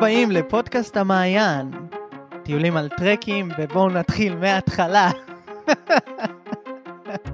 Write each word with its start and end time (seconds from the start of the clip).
הבאים 0.00 0.30
לפודקאסט 0.30 0.96
המעיין. 0.96 1.70
טיולים 2.42 2.76
על 2.76 2.88
טרקים, 2.88 3.48
ובואו 3.58 3.88
נתחיל 3.88 4.36
מההתחלה. 4.36 5.10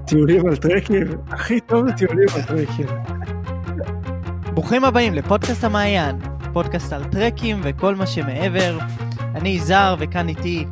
טיולים 0.06 0.46
על 0.46 0.56
טרקים? 0.56 1.06
הכי 1.28 1.60
טוב 1.60 1.86
זה 1.88 1.92
טיולים 1.92 2.26
על 2.34 2.42
טרקים. 2.42 2.86
ברוכים 4.54 4.84
הבאים 4.84 5.14
לפודקאסט 5.14 5.64
המעיין, 5.64 6.18
פודקאסט 6.52 6.92
על 6.92 7.04
טרקים 7.04 7.60
וכל 7.62 7.94
מה 7.94 8.06
שמעבר. 8.06 8.78
אני 9.34 9.48
יזהר 9.48 9.96
וכאן 9.98 10.28
איתי... 10.28 10.66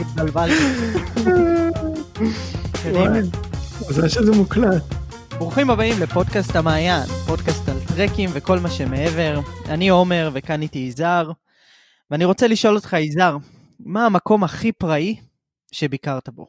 התבלבלתי. 0.00 0.64
קדימה. 2.82 3.18
מזל 3.90 4.08
שזה 4.08 4.32
מוקלט. 4.32 4.93
ברוכים 5.38 5.70
הבאים 5.70 5.94
לפודקאסט 6.02 6.56
המעיין, 6.56 7.06
פודקאסט 7.26 7.68
על 7.68 7.76
טרקים 7.88 8.30
וכל 8.34 8.58
מה 8.58 8.70
שמעבר. 8.70 9.40
אני 9.68 9.88
עומר 9.88 10.30
וכאן 10.34 10.62
איתי 10.62 10.78
יזהר, 10.78 11.32
ואני 12.10 12.24
רוצה 12.24 12.46
לשאול 12.48 12.74
אותך, 12.74 12.92
יזהר, 12.92 13.36
מה 13.80 14.06
המקום 14.06 14.44
הכי 14.44 14.72
פראי 14.72 15.16
שביקרת 15.72 16.28
בו? 16.28 16.46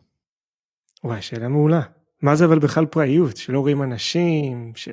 וואי, 1.03 1.21
שאלה 1.21 1.47
מעולה. 1.47 1.81
מה 2.21 2.35
זה 2.35 2.45
אבל 2.45 2.59
בכלל 2.59 2.85
פראיות? 2.85 3.37
שלא 3.37 3.59
רואים 3.59 3.83
אנשים, 3.83 4.71
ש... 4.75 4.89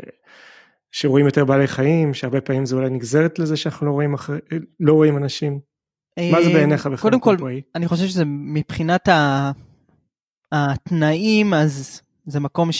שרואים 0.90 1.26
יותר 1.26 1.44
בעלי 1.44 1.66
חיים, 1.66 2.14
שהרבה 2.14 2.40
פעמים 2.40 2.66
זה 2.66 2.76
אולי 2.76 2.90
נגזרת 2.90 3.38
לזה 3.38 3.56
שאנחנו 3.56 3.86
לא 3.86 3.92
רואים, 3.92 4.14
אחר... 4.14 4.34
לא 4.80 4.92
רואים 4.92 5.16
אנשים. 5.16 5.60
מה 6.18 6.42
זה 6.42 6.48
אה, 6.48 6.54
בעיניך 6.54 6.86
בכלל 6.86 7.10
קודם 7.10 7.20
כל, 7.20 7.36
פראי? 7.38 7.62
אני 7.74 7.88
חושב 7.88 8.06
שזה 8.06 8.24
מבחינת 8.26 9.08
ה... 9.08 9.50
התנאים, 10.52 11.54
אז 11.54 12.02
זה 12.24 12.40
מקום 12.40 12.72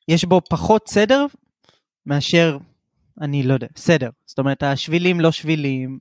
שיש 0.00 0.24
בו 0.24 0.40
פחות 0.50 0.88
סדר 0.88 1.26
מאשר, 2.06 2.58
אני 3.20 3.42
לא 3.42 3.54
יודע, 3.54 3.66
סדר. 3.76 4.10
זאת 4.26 4.38
אומרת, 4.38 4.62
השבילים 4.62 5.20
לא 5.20 5.30
שבילים, 5.30 5.98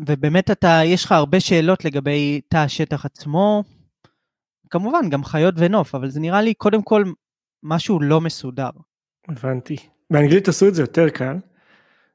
ובאמת 0.00 0.50
אתה, 0.50 0.80
יש 0.84 1.04
לך 1.04 1.12
הרבה 1.12 1.40
שאלות 1.40 1.84
לגבי 1.84 2.40
תא 2.48 2.56
השטח 2.56 3.04
עצמו, 3.04 3.64
כמובן, 4.70 5.10
גם 5.10 5.24
חיות 5.24 5.54
ונוף, 5.58 5.94
אבל 5.94 6.10
זה 6.10 6.20
נראה 6.20 6.42
לי 6.42 6.54
קודם 6.54 6.82
כל 6.82 7.04
משהו 7.62 8.00
לא 8.00 8.20
מסודר. 8.20 8.70
הבנתי. 9.28 9.76
באנגלית 10.10 10.48
עשו 10.48 10.68
את 10.68 10.74
זה 10.74 10.82
יותר 10.82 11.08
קל. 11.08 11.36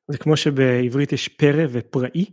זה 0.08 0.18
כמו 0.18 0.38
שבעברית 0.38 1.14
יש 1.14 1.28
פרא 1.28 1.64
ופראי, 1.72 2.26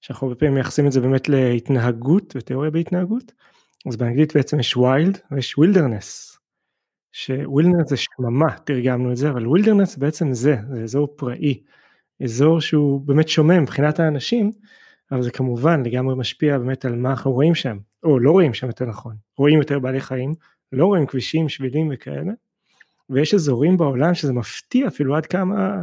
שאנחנו 0.00 0.26
הרבה 0.26 0.38
פעמים 0.38 0.54
מייחסים 0.54 0.86
את 0.86 0.92
זה 0.92 1.00
באמת 1.00 1.28
להתנהגות 1.28 2.36
ותיאוריה 2.36 2.70
בהתנהגות. 2.70 3.32
אז 3.88 3.96
באנגלית 3.96 4.36
בעצם 4.36 4.60
יש 4.60 4.76
wild 4.76 5.18
ויש 5.30 5.54
wilderness. 5.60 6.35
שווילדרנס 7.18 7.88
זה 7.88 7.96
שממה, 7.96 8.58
תרגמנו 8.64 9.12
את 9.12 9.16
זה, 9.16 9.30
אבל 9.30 9.44
wilderness 9.44 9.98
בעצם 9.98 10.32
זה, 10.32 10.56
זה 10.72 10.82
אזור 10.82 11.08
פראי. 11.16 11.62
אזור 12.24 12.60
שהוא 12.60 13.00
באמת 13.00 13.28
שומם 13.28 13.62
מבחינת 13.62 14.00
האנשים, 14.00 14.50
אבל 15.12 15.22
זה 15.22 15.30
כמובן 15.30 15.82
לגמרי 15.82 16.14
משפיע 16.16 16.58
באמת 16.58 16.84
על 16.84 16.96
מה 16.96 17.10
אנחנו 17.10 17.32
רואים 17.32 17.54
שם, 17.54 17.78
או 18.04 18.18
לא 18.18 18.30
רואים 18.30 18.54
שם 18.54 18.66
יותר 18.66 18.84
נכון. 18.84 19.16
רואים 19.38 19.58
יותר 19.58 19.78
בעלי 19.78 20.00
חיים, 20.00 20.32
לא 20.72 20.86
רואים 20.86 21.06
כבישים, 21.06 21.48
שבילים 21.48 21.88
וכאלה. 21.92 22.32
ויש 23.10 23.34
אזורים 23.34 23.76
בעולם 23.76 24.14
שזה 24.14 24.32
מפתיע 24.32 24.88
אפילו 24.88 25.16
עד 25.16 25.26
כמה 25.26 25.82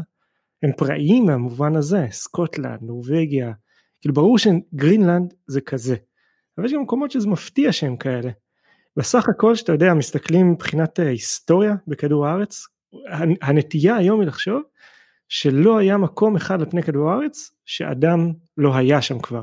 הם 0.64 0.72
פראיים 0.78 1.26
מהמובן 1.26 1.76
הזה, 1.76 2.08
סקוטלנד, 2.12 2.80
נורבגיה, 2.82 3.54
כאילו 4.02 4.14
ברור 4.14 4.38
שגרינלנד 4.38 5.34
זה 5.48 5.62
כזה, 5.62 5.96
אבל 6.58 6.66
יש 6.66 6.74
גם 6.74 6.82
מקומות 6.82 7.12
שזה 7.12 7.28
מפתיע 7.28 7.72
שהם 7.72 7.98
כאלה. 7.98 8.32
בסך 8.98 9.30
הכל 9.30 9.56
שאתה 9.56 9.72
יודע 9.72 9.94
מסתכלים 9.94 10.52
מבחינת 10.52 11.00
אה, 11.00 11.10
היסטוריה 11.10 11.76
בכדור 11.88 12.28
הארץ, 12.28 12.68
הנטייה 13.42 13.96
היום 13.96 14.20
היא 14.20 14.28
לחשוב 14.28 14.62
שלא 15.30 15.78
היה 15.78 15.98
מקום 15.98 16.36
אחד 16.36 16.62
על 16.62 16.70
פני 16.70 16.84
כדור 16.84 17.12
הארץ 17.12 17.52
שאדם 17.66 18.32
לא 18.58 18.76
היה 18.76 19.02
שם 19.02 19.20
כבר. 19.20 19.42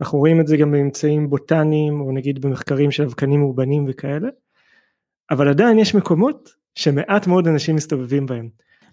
אנחנו 0.00 0.18
רואים 0.18 0.40
את 0.40 0.46
זה 0.46 0.56
גם 0.56 0.72
בממצאים 0.72 1.30
בוטניים 1.30 2.00
או 2.00 2.12
נגיד 2.12 2.40
במחקרים 2.40 2.90
של 2.90 3.02
אבקנים 3.02 3.40
מאובנים 3.40 3.84
וכאלה, 3.88 4.28
אבל 5.30 5.48
עדיין 5.48 5.78
יש 5.78 5.94
מקומות 5.94 6.50
שמעט 6.74 7.26
מאוד 7.26 7.48
אנשים 7.48 7.76
מסתובבים 7.76 8.26
בהם. 8.26 8.48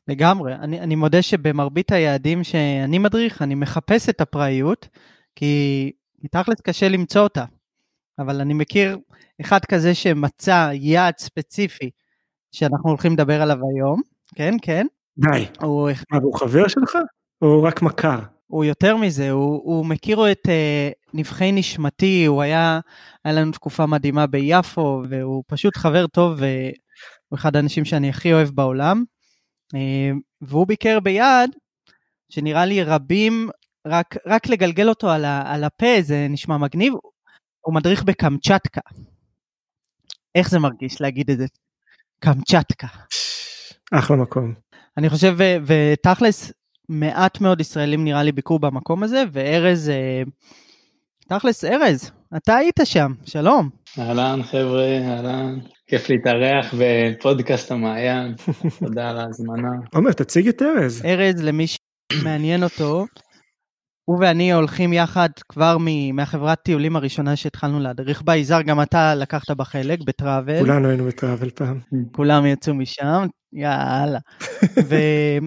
לגמרי. 0.07 0.55
אני, 0.55 0.79
אני 0.79 0.95
מודה 0.95 1.21
שבמרבית 1.21 1.91
היעדים 1.91 2.43
שאני 2.43 2.97
מדריך, 2.97 3.41
אני 3.41 3.55
מחפש 3.55 4.09
את 4.09 4.21
הפראיות, 4.21 4.87
כי 5.35 5.91
תכלס 6.31 6.61
קשה 6.61 6.89
למצוא 6.89 7.21
אותה. 7.21 7.45
אבל 8.19 8.41
אני 8.41 8.53
מכיר 8.53 8.97
אחד 9.41 9.65
כזה 9.65 9.95
שמצא 9.95 10.69
יעד 10.73 11.13
ספציפי 11.17 11.89
שאנחנו 12.51 12.89
הולכים 12.89 13.13
לדבר 13.13 13.41
עליו 13.41 13.57
היום, 13.75 14.01
כן, 14.35 14.55
כן. 14.61 14.85
די. 15.17 15.45
הוא, 15.61 15.89
מה, 16.11 16.17
והוא 16.17 16.39
חבר 16.39 16.67
שלך? 16.67 16.97
או 17.41 17.63
רק 17.63 17.81
מכר? 17.81 18.19
הוא 18.47 18.65
יותר 18.65 18.97
מזה, 18.97 19.31
הוא, 19.31 19.61
הוא 19.63 19.85
מכיר 19.85 20.31
את 20.31 20.45
uh, 20.45 21.09
נבחי 21.13 21.51
נשמתי, 21.51 22.25
הוא 22.25 22.41
היה, 22.41 22.79
היה 23.25 23.33
לנו 23.33 23.51
תקופה 23.51 23.85
מדהימה 23.85 24.27
ביפו, 24.27 25.03
והוא 25.09 25.43
פשוט 25.47 25.77
חבר 25.77 26.07
טוב, 26.07 26.37
והוא 26.37 27.35
אחד 27.35 27.55
האנשים 27.55 27.85
שאני 27.85 28.09
הכי 28.09 28.33
אוהב 28.33 28.49
בעולם. 28.49 29.03
Uh, 29.73 30.17
והוא 30.41 30.67
ביקר 30.67 30.99
ביעד, 30.99 31.49
שנראה 32.29 32.65
לי 32.65 32.83
רבים, 32.83 33.49
רק, 33.87 34.15
רק 34.25 34.47
לגלגל 34.47 34.89
אותו 34.89 35.09
על, 35.09 35.25
ה, 35.25 35.53
על 35.53 35.63
הפה 35.63 36.01
זה 36.01 36.27
נשמע 36.29 36.57
מגניב, 36.57 36.93
הוא 37.61 37.75
מדריך 37.75 38.03
בקמצ'טקה. 38.03 38.81
איך 40.35 40.49
זה 40.49 40.59
מרגיש 40.59 41.01
להגיד 41.01 41.29
את 41.29 41.37
זה? 41.37 41.45
קמצ'טקה. 42.19 42.87
אחלה 43.91 44.17
מקום. 44.17 44.53
אני 44.97 45.09
חושב, 45.09 45.37
ותכלס, 45.65 46.51
מעט 46.89 47.41
מאוד 47.41 47.61
ישראלים 47.61 48.03
נראה 48.03 48.23
לי 48.23 48.31
ביקרו 48.31 48.59
במקום 48.59 49.03
הזה, 49.03 49.23
וארז, 49.31 49.89
אה, 49.89 50.21
תכלס, 51.27 51.65
ארז, 51.65 52.11
אתה 52.37 52.55
היית 52.55 52.79
שם, 52.83 53.13
שלום. 53.25 53.69
אהלן 53.99 54.43
חבר'ה, 54.43 54.99
אהלן. 55.07 55.59
כיף 55.87 56.09
להתארח 56.09 56.73
בפודקאסט 56.79 57.71
המעיין, 57.71 58.35
תודה 58.79 59.09
על 59.09 59.17
ההזמנה. 59.17 59.71
עומר, 59.93 60.11
תציג 60.11 60.47
את 60.47 60.61
ארז. 60.61 61.05
ארז, 61.05 61.41
למי 61.43 61.65
שמעניין 62.13 62.63
אותו, 62.63 63.05
הוא 64.11 64.17
ואני 64.21 64.53
הולכים 64.53 64.93
יחד 64.93 65.29
כבר 65.49 65.77
מ- 65.79 66.15
מהחברת 66.15 66.57
טיולים 66.63 66.95
הראשונה 66.95 67.35
שהתחלנו 67.35 67.79
להדריך 67.79 68.21
בה. 68.21 68.35
יזהר, 68.35 68.61
גם 68.61 68.81
אתה 68.81 69.15
לקחת 69.15 69.51
בה 69.51 69.63
חלק 69.63 69.99
בטראבל. 70.05 70.59
כולנו 70.59 70.87
היינו 70.87 71.05
בטראבל 71.05 71.49
פעם. 71.49 71.79
כולם 72.11 72.45
יצאו 72.45 72.73
משם, 72.73 73.25
יאללה. 73.53 74.19
ו- 74.89 75.37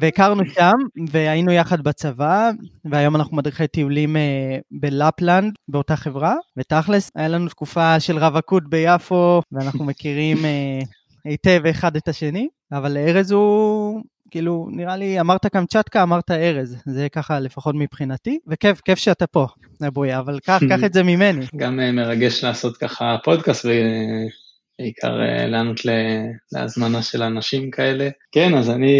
והכרנו 0.00 0.42
שם, 0.54 0.72
והיינו 1.10 1.52
יחד 1.52 1.80
בצבא, 1.80 2.50
והיום 2.84 3.16
אנחנו 3.16 3.36
מדריכי 3.36 3.66
טיולים 3.66 4.16
אה, 4.16 4.58
בלפלנד, 4.80 5.52
באותה 5.68 5.96
חברה, 5.96 6.34
ותכלס, 6.56 7.10
היה 7.16 7.28
לנו 7.28 7.48
תקופה 7.48 8.00
של 8.00 8.18
רווקות 8.18 8.62
ביפו, 8.68 9.40
ואנחנו 9.52 9.84
מכירים 9.84 10.44
אה, 10.44 10.80
היטב 11.24 11.66
אחד 11.70 11.96
את 11.96 12.08
השני, 12.08 12.48
אבל 12.72 12.96
ארז 12.96 13.30
הוא... 13.30 14.02
כאילו, 14.30 14.68
נראה 14.70 14.96
לי, 14.96 15.20
אמרת 15.20 15.46
קמצ'טקה, 15.46 16.02
אמרת 16.02 16.30
ארז, 16.30 16.76
זה 16.86 17.08
ככה 17.12 17.40
לפחות 17.40 17.74
מבחינתי, 17.78 18.38
וכיף, 18.46 18.80
כיף 18.80 18.98
שאתה 18.98 19.26
פה, 19.26 19.46
אבויה, 19.86 20.18
אבל 20.18 20.38
קח, 20.40 20.60
קח 20.70 20.84
את 20.84 20.92
זה 20.92 21.02
ממני. 21.02 21.46
גם 21.56 21.80
אה, 21.80 21.92
מרגש 21.92 22.44
לעשות 22.44 22.76
ככה 22.76 23.16
פודקאסט 23.24 23.64
ובעיקר 23.64 25.22
אה, 25.22 25.46
לענות 25.46 25.84
ל- 25.84 26.30
להזמנה 26.52 27.02
של 27.02 27.22
אנשים 27.22 27.70
כאלה. 27.70 28.08
כן, 28.32 28.54
אז 28.54 28.70
אני, 28.70 28.94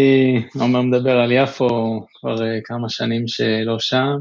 עומר 0.59 0.81
מדבר 0.81 1.19
על 1.19 1.31
יפו 1.31 1.67
כבר 2.19 2.43
אה, 2.45 2.59
כמה 2.65 2.89
שנים 2.89 3.27
שלא 3.27 3.79
שם. 3.79 4.17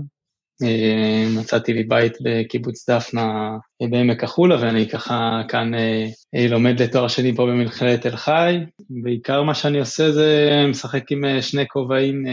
אה, 0.62 1.24
מצאתי 1.40 1.72
לי 1.72 1.82
בית 1.82 2.12
בקיבוץ 2.24 2.90
דפנה 2.90 3.56
אה, 3.82 3.86
בעמק 3.88 4.24
החולה 4.24 4.56
ואני 4.60 4.88
ככה 4.88 5.42
כאן 5.48 5.74
אה, 5.74 6.08
לומד 6.48 6.82
לתואר 6.82 7.08
שני 7.08 7.34
פה 7.34 7.46
במכללת 7.46 8.00
תל 8.00 8.16
חי. 8.16 8.58
בעיקר 8.90 9.42
מה 9.42 9.54
שאני 9.54 9.80
עושה 9.80 10.12
זה 10.12 10.50
משחק 10.68 11.12
עם 11.12 11.24
שני 11.40 11.68
כובעים, 11.68 12.24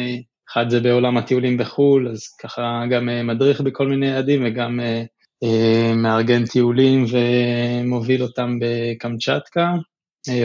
אחד 0.51 0.69
זה 0.69 0.79
בעולם 0.79 1.17
הטיולים 1.17 1.57
בחו"ל, 1.57 2.09
אז 2.11 2.27
ככה 2.41 2.83
גם 2.89 3.09
מדריך 3.27 3.61
בכל 3.61 3.87
מיני 3.87 4.07
יעדים 4.07 4.43
וגם 4.45 4.79
מארגן 5.95 6.45
טיולים 6.45 7.05
ומוביל 7.11 8.23
אותם 8.23 8.59
בקמצ'טקה. 8.61 9.73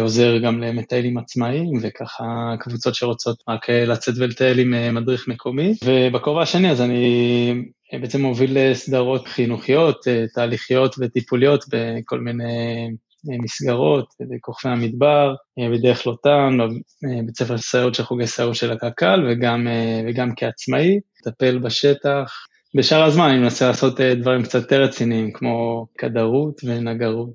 עוזר 0.00 0.38
גם 0.38 0.61
למטיילים 0.61 1.19
עצמאיים 1.19 1.73
וככה 1.82 2.55
קבוצות 2.61 2.94
שרוצות 2.94 3.43
רק 3.49 3.70
לצאת 3.70 4.14
ולטייל 4.19 4.58
עם 4.58 4.94
מדריך 4.94 5.29
מקומי. 5.29 5.75
ובכובע 5.85 6.43
השני 6.43 6.70
אז 6.70 6.81
אני 6.81 7.55
בעצם 7.92 8.22
מוביל 8.22 8.58
אה, 8.58 8.75
סדרות 8.75 9.28
חינוכיות, 9.28 10.08
אה, 10.08 10.25
תהליכיות 10.34 10.94
וטיפוליות 10.98 11.64
בכל 11.69 12.20
מיני 12.20 12.88
אה, 13.31 13.36
מסגרות, 13.38 14.06
בכוכבי 14.20 14.72
המדבר, 14.72 15.34
אה, 15.58 15.69
בדרך 15.70 16.06
לוטן, 16.06 16.58
אה, 16.60 17.22
בית 17.26 17.36
ספר 17.36 17.58
סייעות 17.58 17.94
של 17.94 18.02
חוגי 18.02 18.26
סייעות 18.26 18.54
של 18.54 18.72
הקק"ל 18.72 19.26
וגם, 19.31 19.69
אה, 19.69 20.02
וגם 20.08 20.31
כעצמאי, 20.36 21.00
מטפל 21.20 21.58
בשטח. 21.58 22.32
בשאר 22.75 23.04
הזמן 23.04 23.28
אני 23.28 23.38
מנסה 23.38 23.69
לעשות 23.69 24.00
אה, 24.00 24.14
דברים 24.14 24.42
קצת 24.42 24.62
יותר 24.62 24.82
רציניים 24.82 25.32
כמו 25.32 25.86
כדרות 25.98 26.60
ונגרות. 26.64 27.31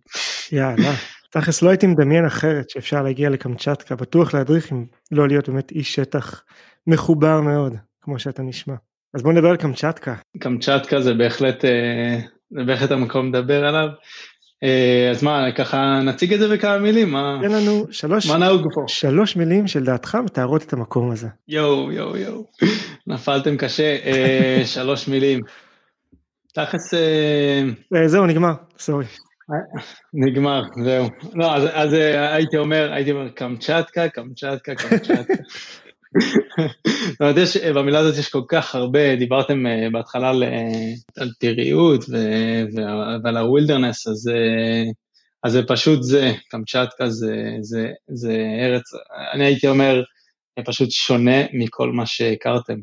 יאללה. 0.52 0.94
תכלס 1.32 1.62
לא 1.62 1.70
הייתי 1.70 1.88
מדמיין 1.88 2.26
אחרת 2.26 2.70
שאפשר 2.70 3.02
להגיע 3.02 3.30
לקמצ'טקה, 3.30 3.96
בטוח 3.96 4.34
להדריך 4.34 4.72
אם 4.72 4.86
לא 5.12 5.28
להיות 5.28 5.50
באמת 5.50 5.72
איש 5.72 5.96
שטח 5.96 6.44
מחובר 6.88 7.42
מאוד, 7.42 7.76
כמו 8.02 8.20
שאתה 8.20 8.44
נשמע. 8.44 8.76
אז 9.14 9.24
בוא 9.24 9.34
נדבר 9.34 9.50
על 9.50 9.58
קמצ'טקה. 9.58 10.16
קמצ'טקה 10.40 11.02
זה 11.02 11.14
בהחלט, 11.14 11.66
אה, 11.66 12.20
זה 12.50 12.64
בהחלט 12.64 12.92
המקום 12.92 13.30
לדבר 13.36 13.66
עליו. 13.66 13.88
אה, 14.64 15.10
אז 15.12 15.24
מה, 15.24 15.52
ככה 15.52 16.00
נציג 16.04 16.34
את 16.34 16.40
זה 16.40 16.48
בכמה 16.48 16.78
מילים? 16.78 17.12
מה, 17.12 17.40
תן 17.42 17.52
לנו 17.52 17.86
שלוש, 17.92 18.30
מה 18.30 18.38
נהוג 18.38 18.68
פה? 18.74 18.82
שלוש 18.88 19.36
מילים 19.36 19.68
שלדעתך 19.68 20.16
מתארות 20.16 20.64
את 20.64 20.74
המקום 20.74 21.12
הזה. 21.12 21.28
יואו, 21.48 21.92
יואו, 21.92 22.18
יואו. 22.18 22.46
נפלתם 23.08 23.58
קשה. 23.58 23.98
אה, 24.06 24.62
שלוש 24.74 25.08
מילים. 25.08 25.40
תכלס... 26.54 26.94
זהו, 28.06 28.26
נגמר, 28.26 28.54
סורי. 28.80 29.06
נגמר, 30.14 30.62
זהו. 30.84 31.10
לא, 31.34 31.56
אז, 31.56 31.64
אז 31.74 31.94
הייתי 32.34 32.58
אומר, 32.58 32.92
הייתי 32.94 33.12
אומר 33.12 33.30
קמצ'טקה, 33.30 34.10
קמצ'טקה, 34.10 34.76
קמצ'טקה. 34.76 35.34
זאת 37.12 37.22
אומרת, 37.22 37.38
יש, 37.38 37.58
במילה 37.58 38.00
הזאת 38.00 38.18
יש 38.18 38.30
כל 38.30 38.42
כך 38.48 38.76
הרבה, 38.76 39.16
דיברתם 39.16 39.68
אה, 39.68 39.88
בהתחלה 39.92 40.30
על, 40.30 40.44
אה, 40.44 40.94
על 41.18 41.30
ו- 42.10 43.24
ועל 43.24 43.38
ה 43.38 43.44
wilderness, 43.44 44.08
אז, 44.08 44.28
אה, 44.28 44.92
אז 45.44 45.52
זה 45.52 45.62
פשוט 45.68 46.04
זה, 46.04 46.32
קמצ'טקה 46.50 47.10
זה, 47.10 47.36
זה, 47.62 47.88
זה 48.08 48.34
ארץ, 48.62 48.84
אני 49.34 49.46
הייתי 49.46 49.68
אומר, 49.68 50.04
פשוט 50.66 50.92
שונה 50.92 51.42
מכל 51.54 51.92
מה 51.92 52.06
שהכרתם 52.06 52.76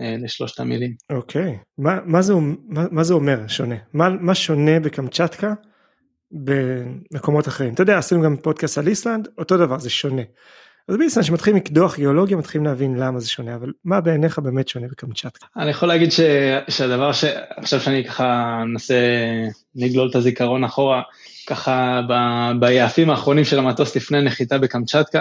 לשלושת 0.00 0.60
המילים. 0.60 0.94
אוקיי, 1.10 1.58
מה, 1.78 1.98
מה, 2.04 2.22
זה, 2.22 2.34
מה, 2.68 2.84
מה 2.90 3.04
זה 3.04 3.14
אומר 3.14 3.48
שונה? 3.48 3.74
מה, 3.92 4.08
מה 4.08 4.34
שונה 4.34 4.80
בקמצ'טקה 4.80 5.54
במקומות 6.32 7.48
אחרים? 7.48 7.74
אתה 7.74 7.82
יודע, 7.82 7.98
עשינו 7.98 8.22
גם 8.22 8.36
פודקאסט 8.36 8.78
על 8.78 8.88
איסלנד, 8.88 9.28
אותו 9.38 9.56
דבר, 9.56 9.78
זה 9.78 9.90
שונה. 9.90 10.22
אז 10.88 10.96
באיסלנד 10.96 11.26
שמתחילים 11.26 11.56
לקדוח 11.56 11.96
גיאולוגיה 11.96 12.36
מתחילים 12.36 12.64
להבין 12.64 12.96
למה 12.96 13.20
זה 13.20 13.28
שונה, 13.28 13.54
אבל 13.54 13.72
מה 13.84 14.00
בעיניך 14.00 14.38
באמת 14.38 14.68
שונה 14.68 14.86
בקמצ'טקה? 14.88 15.46
אני 15.56 15.70
יכול 15.70 15.88
להגיד 15.88 16.12
ש, 16.12 16.20
שהדבר 16.68 17.12
ש... 17.12 17.24
עכשיו 17.56 17.80
שאני 17.80 18.04
ככה 18.04 18.62
מנסה 18.66 18.94
לגלול 19.74 20.10
את 20.10 20.14
הזיכרון 20.14 20.64
אחורה, 20.64 21.02
ככה 21.46 22.00
ב, 22.08 22.12
ביעפים 22.60 23.10
האחרונים 23.10 23.44
של 23.44 23.58
המטוס 23.58 23.96
לפני 23.96 24.22
נחיתה 24.22 24.58
בקמצ'טקה, 24.58 25.20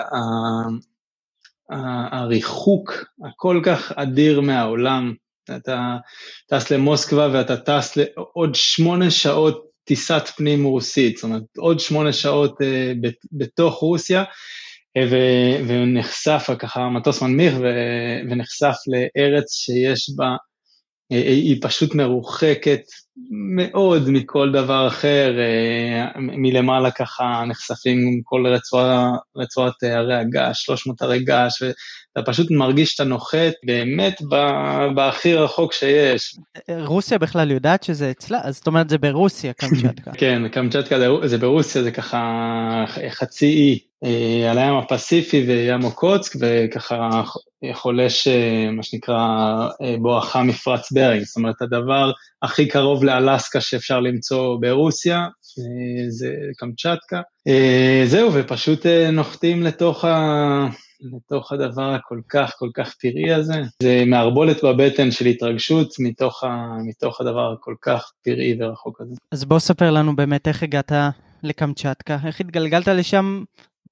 הריחוק 2.12 2.94
הכל 3.26 3.62
כך 3.64 3.92
אדיר 3.96 4.42
מהעולם, 4.42 5.14
אתה 5.56 5.98
טס 6.48 6.72
למוסקבה 6.72 7.30
ואתה 7.34 7.58
טס 7.58 7.98
לעוד 7.98 8.56
שמונה 8.56 9.12
שעות 9.12 9.72
טיסת 9.84 10.28
פנים 10.36 10.64
רוסית, 10.64 11.18
זאת 11.18 11.24
אומרת 11.24 11.44
עוד 11.58 11.80
שמונה 11.80 12.14
שעות 12.14 12.62
uh, 12.62 13.10
בתוך 13.32 13.76
רוסיה, 13.76 14.24
uh, 14.98 15.16
ונחשף, 15.68 16.50
ככה 16.60 16.82
המטוס 16.82 17.22
מנמיך 17.22 17.54
ונחשף 18.30 18.76
לארץ 18.88 19.54
שיש 19.54 20.10
בה, 20.16 20.36
uh, 21.14 21.16
היא 21.16 21.58
פשוט 21.62 21.96
מרוחקת 21.96 22.82
מאוד 23.56 24.10
מכל 24.10 24.52
דבר 24.52 24.88
אחר, 24.88 25.32
מלמעלה 26.18 26.92
ככה 26.92 27.44
נחשפים 27.48 28.22
כל 28.24 28.48
רצועה, 28.48 29.12
רצועת 29.38 29.74
הרי 29.84 30.16
הגעש, 30.16 30.66
300 30.66 31.02
הרי 31.02 31.24
געש, 31.24 31.62
ואתה 31.62 32.32
פשוט 32.32 32.52
מרגיש 32.52 32.90
שאתה 32.90 33.04
נוחת 33.04 33.54
באמת 33.66 34.22
בהכי 34.96 35.36
רחוק 35.36 35.74
שיש. 35.74 36.36
רוסיה 36.86 37.18
בכלל 37.18 37.52
יודעת 37.52 37.84
שזה 37.84 38.12
אצלה? 38.12 38.40
אז 38.44 38.56
זאת 38.56 38.68
אומרת 38.68 38.90
זה 38.90 38.98
ברוסיה, 38.98 39.54
קמצ'טקה. 39.54 40.12
כן, 40.22 40.48
קמצ'טקה 40.48 40.96
זה 41.26 41.38
ברוסיה, 41.38 41.84
זה 41.84 41.92
ככה 41.92 42.86
חצי 43.10 43.46
אי 43.46 43.80
על 44.50 44.58
הים 44.58 44.76
הפסיפי 44.76 45.46
וים 45.48 45.84
אוקוצק, 45.84 46.34
וככה 46.40 47.24
חולש 47.74 48.28
מה 48.72 48.84
שנקרא 48.84 49.18
בואכה 50.00 50.44
מפרץ 50.44 50.92
ברינג, 50.92 51.24
זאת 51.24 51.38
אומרת 51.38 51.62
הדבר 51.62 52.12
הכי 52.42 52.68
קרוב 52.68 53.04
לאלסקה 53.04 53.62
שאפשר 53.62 54.00
למצוא 54.00 54.58
ברוסיה, 54.62 55.28
זה 56.10 56.36
קמצ'טקה. 56.58 57.22
זהו, 58.06 58.34
ופשוט 58.34 58.86
נוחתים 59.12 59.64
לתוך, 59.64 60.06
ה... 60.06 60.68
לתוך 61.16 61.52
הדבר 61.52 61.94
הכל 61.94 62.20
כך 62.30 62.56
כל 62.58 62.70
כך 62.74 62.94
פראי 63.02 63.34
הזה. 63.34 63.62
זה 63.84 64.04
מערבולת 64.06 64.64
בבטן 64.64 65.12
של 65.12 65.26
התרגשות 65.26 65.94
מתוך, 66.00 66.44
ה... 66.44 66.68
מתוך 66.86 67.22
הדבר 67.22 67.54
הכל 67.54 67.76
כך 67.82 68.12
פראי 68.24 68.58
ורחוק 68.60 69.02
הזה. 69.02 69.16
אז 69.32 69.46
בוא 69.46 69.60
ספר 69.60 69.92
לנו 69.92 70.16
באמת 70.16 70.48
איך 70.48 70.64
הגעת 70.64 70.92
לקמצ'טקה, 71.44 72.18
איך 72.26 72.40
התגלגלת 72.42 72.88
לשם 72.88 73.44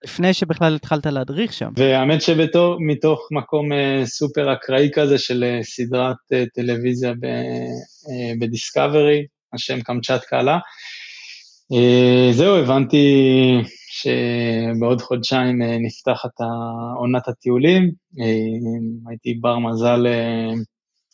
לפני 0.03 0.33
שבכלל 0.33 0.75
התחלת 0.75 1.05
להדריך 1.05 1.53
שם. 1.53 1.69
והאמת 1.77 2.21
שמתוך 2.21 3.27
מקום 3.31 3.69
סופר 4.05 4.53
אקראי 4.53 4.89
כזה 4.93 5.17
של 5.17 5.59
סדרת 5.61 6.15
טלוויזיה 6.55 7.13
בדיסקאברי, 8.39 9.25
השם 9.53 9.81
קמצ'טקה 9.81 10.39
עלה. 10.39 10.57
זהו, 12.31 12.55
הבנתי 12.55 13.07
שבעוד 13.91 15.01
חודשיים 15.01 15.61
נפתחת 15.61 16.29
עונת 16.99 17.27
הטיולים, 17.27 17.91
הייתי 19.09 19.33
בר 19.33 19.59
מזל, 19.59 20.05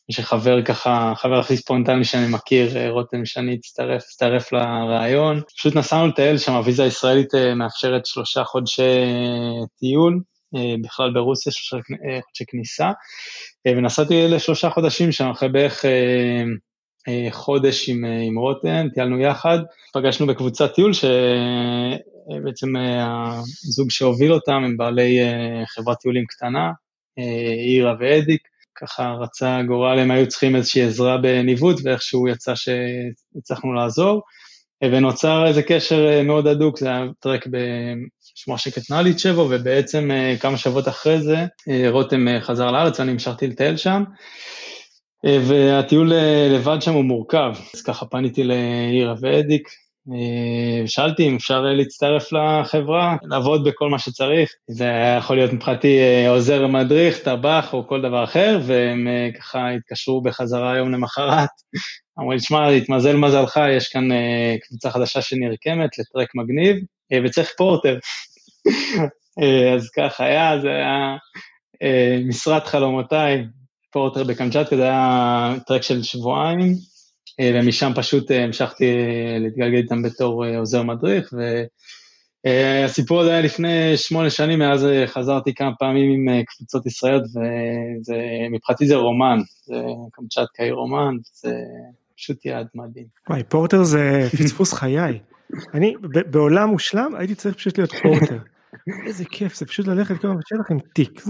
יש 0.10 0.20
חבר 0.20 0.62
ככה, 0.62 1.14
חבר 1.16 1.40
הכי 1.40 1.58
ספונטני 1.58 2.06
שאני 2.06 2.28
מכיר, 2.30 2.90
רותם 2.90 3.26
שני, 3.26 3.54
הצטרף, 3.54 4.04
הצטרף 4.04 4.52
לרעיון. 4.54 5.42
פשוט 5.56 5.76
נסענו 5.76 6.08
לטייל 6.08 6.38
שם, 6.38 6.54
הוויזה 6.54 6.84
הישראלית 6.84 7.30
מאפשרת 7.56 8.06
שלושה 8.06 8.44
חודשי 8.44 8.82
טיול, 9.80 10.20
בכלל 10.82 11.14
ברוסיה, 11.14 11.52
שלושה 11.52 11.84
חודשי 12.26 12.46
כניסה, 12.48 12.92
ונסעתי 13.68 14.28
לשלושה 14.28 14.70
חודשים 14.70 15.12
שם, 15.12 15.30
אחרי 15.30 15.50
בערך 15.50 15.86
חודש 17.32 17.90
עם, 17.90 18.06
עם 18.28 18.38
רותם, 18.38 18.88
טיילנו 18.94 19.20
יחד, 19.20 19.60
פגשנו 19.94 20.28
בקבוצת 20.28 20.74
טיול 20.74 20.92
שבעצם 20.94 22.68
הזוג 23.68 23.92
שהוביל 23.92 24.34
אותם 24.34 24.62
הם 24.66 24.78
בעלי 24.78 25.20
חברת 25.68 25.98
טיולים 25.98 26.26
קטנה, 26.26 26.72
אירה 27.68 27.94
ואדיק, 28.00 28.42
ככה 28.76 29.16
רצה 29.20 29.60
גורל, 29.68 30.00
הם 30.00 30.12
היו 30.12 30.28
צריכים 30.28 30.56
איזושהי 30.56 30.82
עזרה 30.82 31.18
בניווט 31.18 31.80
ואיכשהו 31.84 32.28
יצא 32.28 32.54
שהצלחנו 32.56 33.74
לעזור, 33.74 34.22
ונוצר 34.84 35.48
איזה 35.48 35.64
קשר 35.64 36.22
מאוד 36.24 36.48
הדוק, 36.48 36.78
זה 36.78 36.90
היה 36.90 37.06
טרק 37.20 37.48
בשמו 37.48 38.58
שקט 38.58 38.92
נאליצ'בו, 38.92 39.48
ובעצם 39.50 40.10
כמה 40.40 40.58
שבועות 40.58 40.88
אחרי 40.88 41.22
זה 41.22 41.46
רותם 41.90 42.26
חזר 42.40 42.72
לארץ 42.72 43.00
ואני 43.00 43.12
המשכתי 43.12 43.48
לטייל 43.48 43.78
שם. 43.78 44.04
והטיול 45.24 46.14
לבד 46.50 46.82
שם 46.82 46.94
הוא 46.94 47.06
מורכב, 47.06 47.54
אז 47.76 47.82
ככה 47.82 48.06
פניתי 48.06 48.44
לעירה 48.44 49.14
ואדיק, 49.22 49.70
ושאלתי 50.08 51.28
אם 51.28 51.36
אפשר 51.36 51.62
להצטרף 51.62 52.34
לחברה, 52.34 53.16
לעבוד 53.24 53.64
בכל 53.68 53.90
מה 53.90 54.00
שצריך, 54.00 54.52
זה 54.68 54.90
יכול 55.18 55.36
להיות 55.36 55.54
מבחינתי 55.54 56.00
עוזר 56.28 56.68
מדריך, 56.68 57.20
טבח 57.20 57.74
או 57.74 57.88
כל 57.88 58.02
דבר 58.02 58.24
אחר, 58.24 58.60
והם 58.64 59.08
ככה 59.40 59.70
התקשרו 59.70 60.22
בחזרה 60.22 60.78
יום 60.78 60.92
למחרת, 60.92 61.50
אמרו 62.20 62.32
לי, 62.32 62.40
שמע, 62.40 62.68
התמזל 62.68 63.16
מזלך, 63.16 63.60
יש 63.78 63.88
כאן 63.90 64.08
קבוצה 64.68 64.92
חדשה 64.92 65.22
שנרקמת 65.22 65.90
לטרק 66.00 66.30
מגניב, 66.36 66.76
וצריך 67.26 67.52
פורטר. 67.58 67.98
אז 69.76 69.90
ככה 69.90 70.26
היה, 70.26 70.60
זה 70.62 70.70
היה 70.70 71.18
משרת 72.28 72.68
חלומותיי, 72.68 73.44
פורטר 73.92 74.24
בקמצ'טקה, 74.24 74.76
זה 74.76 74.84
היה 74.84 75.54
טרק 75.68 75.82
של 75.82 76.04
שבועיים, 76.04 76.76
ומשם 77.42 77.92
פשוט 77.96 78.32
המשכתי 78.32 78.96
להתגלגל 79.40 79.78
איתם 79.78 80.04
בתור 80.04 80.46
עוזר 80.46 80.84
מדריך, 80.84 81.34
והסיפור 82.46 83.22
הזה 83.22 83.30
היה 83.32 83.42
לפני 83.42 83.98
שמונה 83.98 84.30
שנים, 84.30 84.60
מאז 84.60 84.88
חזרתי 85.06 85.54
כמה 85.54 85.72
פעמים 85.80 86.12
עם 86.12 86.44
קבוצות 86.44 86.86
ישראליות, 86.86 87.24
ומבחינתי 87.36 88.88
זה 88.88 88.96
רומן, 88.96 89.40
זה 89.66 89.82
קמצ'טקה 90.12 90.64
היא 90.64 90.72
רומן, 90.72 91.16
זה 91.34 91.54
פשוט 92.18 92.46
יעד 92.46 92.68
מדהים. 92.76 93.06
וואי, 93.30 93.44
פורטר 93.44 93.84
זה 93.84 94.28
פספוס 94.32 94.74
חיי. 94.74 95.20
אני 95.74 95.94
בעולם 96.32 96.70
מושלם 96.70 97.16
הייתי 97.16 97.36
צריך 97.36 97.56
פשוט 97.56 97.78
להיות 97.78 97.92
פורטר. 98.04 98.38
איזה 99.08 99.26
כיף, 99.26 99.56
זה 99.56 99.66
פשוט 99.66 99.88
ללכת 99.88 100.18
כל 100.22 100.28
הזמן 100.28 100.40
בשטח 100.40 100.72
עם 100.72 100.78
תיק. 100.94 101.22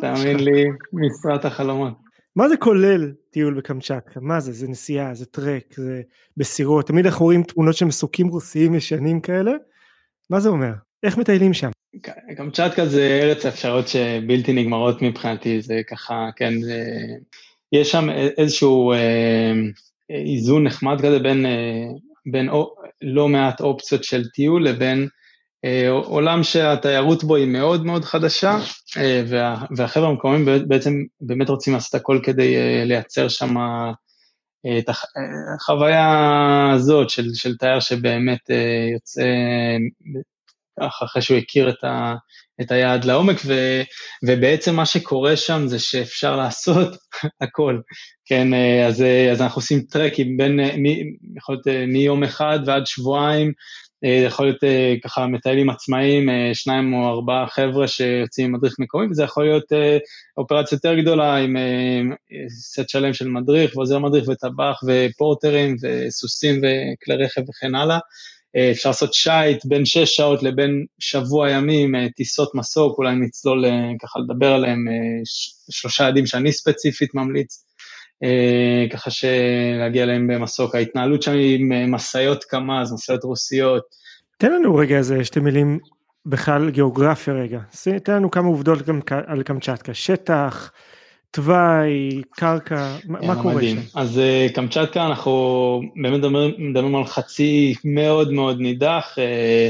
תאמין 0.00 0.36
לי, 0.40 0.64
משרת 0.92 1.44
החלומות. 1.44 2.09
מה 2.36 2.48
זה 2.48 2.56
כולל 2.56 3.12
טיול 3.30 3.54
בקמצ'טקה? 3.54 4.20
מה 4.20 4.40
זה? 4.40 4.52
זה 4.52 4.68
נסיעה, 4.68 5.14
זה 5.14 5.26
טרק, 5.26 5.74
זה 5.76 6.02
בסירות, 6.36 6.86
תמיד 6.86 7.06
אנחנו 7.06 7.24
רואים 7.24 7.42
תמונות 7.42 7.76
של 7.76 7.84
מסוקים 7.84 8.28
רוסיים 8.28 8.74
ישנים 8.74 9.20
כאלה, 9.20 9.52
מה 10.30 10.40
זה 10.40 10.48
אומר? 10.48 10.72
איך 11.02 11.18
מטיילים 11.18 11.54
שם? 11.54 11.70
קמצ'טקה 12.36 12.86
זה 12.86 13.20
ארץ 13.22 13.46
האפשרות 13.46 13.88
שבלתי 13.88 14.52
נגמרות 14.52 15.02
מבחינתי, 15.02 15.62
זה 15.62 15.80
ככה, 15.88 16.28
כן, 16.36 16.60
זה... 16.60 16.84
יש 17.72 17.92
שם 17.92 18.10
איזשהו 18.38 18.92
אה, 18.92 19.52
איזון 20.10 20.64
נחמד 20.64 21.00
כזה 21.00 21.18
בין, 21.18 21.46
אה, 21.46 21.86
בין 22.26 22.48
לא 23.02 23.28
מעט 23.28 23.60
אופציות 23.60 24.04
של 24.04 24.28
טיול 24.28 24.68
לבין 24.68 25.08
עולם 26.04 26.42
שהתיירות 26.42 27.24
בו 27.24 27.36
היא 27.36 27.46
מאוד 27.46 27.86
מאוד 27.86 28.04
חדשה, 28.04 28.58
והחבר'ה 29.76 30.08
המקומיים 30.08 30.68
בעצם 30.68 30.92
באמת 31.20 31.48
רוצים 31.48 31.74
לעשות 31.74 31.94
הכל 31.94 32.20
כדי 32.22 32.54
לייצר 32.84 33.28
שם 33.28 33.54
את 34.78 34.88
החוויה 34.88 36.72
הזאת 36.74 37.10
של, 37.10 37.34
של 37.34 37.56
תייר 37.56 37.80
שבאמת 37.80 38.50
יוצא 38.94 39.22
אחרי 40.80 41.22
שהוא 41.22 41.38
הכיר 41.38 41.70
את, 41.70 41.84
ה, 41.84 42.14
את 42.60 42.70
היעד 42.70 43.04
לעומק, 43.04 43.36
ו, 43.46 43.54
ובעצם 44.26 44.76
מה 44.76 44.86
שקורה 44.86 45.36
שם 45.36 45.62
זה 45.66 45.78
שאפשר 45.78 46.36
לעשות 46.36 46.96
הכל, 47.42 47.80
כן, 48.24 48.48
אז, 48.86 49.04
אז 49.32 49.42
אנחנו 49.42 49.58
עושים 49.58 49.80
טרקים 49.80 50.36
בין, 50.36 50.60
יכול 51.36 51.54
להיות 51.54 51.88
מיום 51.88 52.24
אחד 52.24 52.58
ועד 52.66 52.86
שבועיים, 52.86 53.52
יכול 54.02 54.46
להיות 54.46 54.58
ככה 55.04 55.26
מטיילים 55.26 55.70
עצמאיים, 55.70 56.28
שניים 56.54 56.94
או 56.94 57.08
ארבעה 57.08 57.46
חבר'ה 57.46 57.88
שיוצאים 57.88 58.46
עם 58.46 58.52
מדריך 58.52 58.74
מקומי, 58.78 59.06
וזה 59.10 59.22
יכול 59.22 59.44
להיות 59.44 59.64
אופרציה 60.36 60.76
יותר 60.76 60.94
גדולה 60.94 61.36
עם 61.36 61.56
סט 62.48 62.88
שלם 62.88 63.14
של 63.14 63.28
מדריך 63.28 63.76
ועוזר 63.76 63.98
מדריך 63.98 64.28
וטבח 64.28 64.80
ופורטרים 64.86 65.76
וסוסים 65.82 66.56
וכלי 66.56 67.24
רכב 67.24 67.42
וכן 67.48 67.74
הלאה. 67.74 67.98
אה, 68.56 68.70
אפשר 68.70 68.88
לעשות 68.88 69.14
שייט 69.14 69.64
בין 69.64 69.84
שש 69.84 70.16
שעות 70.16 70.42
לבין 70.42 70.86
שבוע 70.98 71.50
ימים, 71.50 71.94
אה, 71.94 72.06
טיסות 72.16 72.54
מסוק, 72.54 72.98
אולי 72.98 73.14
נצלול 73.16 73.64
אה, 73.64 73.90
ככה 74.02 74.20
לדבר 74.20 74.52
עליהם, 74.52 74.84
שלושה 75.70 76.04
יעדים 76.04 76.26
שאני 76.26 76.52
ספציפית 76.52 77.14
ממליץ, 77.14 77.64
ככה 78.92 79.10
שלהגיע 79.10 80.02
אליהם 80.02 80.26
במסוק. 80.26 80.74
ההתנהלות 80.74 81.22
שם 81.22 81.32
היא 81.32 81.58
עם 81.58 81.94
משאיות 81.94 82.44
קמ"ז, 82.44 82.92
משאיות 82.92 83.24
רוסיות. 83.24 83.82
תן 84.38 84.52
לנו 84.52 84.74
רגע 84.74 84.96
איזה 84.96 85.24
שתי 85.24 85.40
מילים 85.40 85.78
בכלל 86.26 86.70
גיאוגרפיה 86.70 87.34
רגע, 87.34 87.60
תן 88.04 88.14
לנו 88.14 88.30
כמה 88.30 88.48
עובדות 88.48 88.78
על 89.26 89.42
קמצ'טקה, 89.42 89.94
שטח, 89.94 90.72
תוואי, 91.30 92.22
קרקע, 92.30 92.96
מה 93.04 93.42
קורה 93.42 93.62
שם? 93.62 93.76
אז 93.94 94.18
אה, 94.18 94.46
קמצ'טקה 94.54 95.06
אנחנו 95.06 95.82
באמת 95.96 96.20
מדברים 96.58 96.96
על 96.96 97.04
חצי 97.04 97.74
מאוד 97.84 98.32
מאוד 98.32 98.60
נידח, 98.60 99.14
אה, 99.18 99.68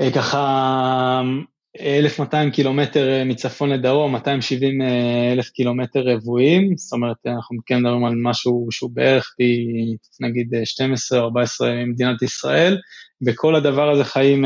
אה, 0.00 0.10
ככה 0.10 1.22
1,200 1.78 2.50
קילומטר 2.50 3.22
מצפון 3.26 3.70
לדרום, 3.70 4.12
270 4.12 4.82
אלף 5.32 5.48
קילומטר 5.48 6.02
רבועים, 6.06 6.76
זאת 6.76 6.92
אומרת 6.92 7.16
אנחנו 7.26 7.56
כן 7.66 7.80
מדברים 7.80 8.04
על 8.04 8.14
משהו 8.22 8.68
שהוא 8.70 8.90
בערך 8.92 9.34
פי 9.36 9.66
נגיד 10.20 10.54
12 10.64 11.18
או 11.18 11.24
14 11.24 11.72
ממדינת 11.74 12.22
ישראל, 12.22 12.78
וכל 13.26 13.56
הדבר 13.56 13.90
הזה 13.90 14.04
חיים 14.04 14.44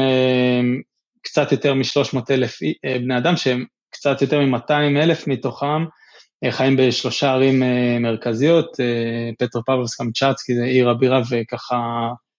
קצת 1.23 1.53
יותר 1.53 1.75
מ-300 1.75 2.19
אלף 2.31 2.59
בני 2.85 3.19
אדם 3.19 3.37
שהם 3.37 3.65
קצת 3.91 4.23
יותר 4.23 4.41
מ-200 4.41 4.73
אלף 5.03 5.27
מתוכם 5.27 5.85
אה, 6.45 6.53
חיים 6.53 6.77
בשלושה 6.77 7.33
ערים 7.33 7.63
אה, 7.63 7.99
מרכזיות, 8.01 8.81
אה, 8.81 9.31
פטרופבלס 9.39 9.95
קמצ'צקי 9.95 10.55
זה 10.55 10.65
עיר 10.65 10.91
הבירה 10.91 11.21
וככה 11.31 11.77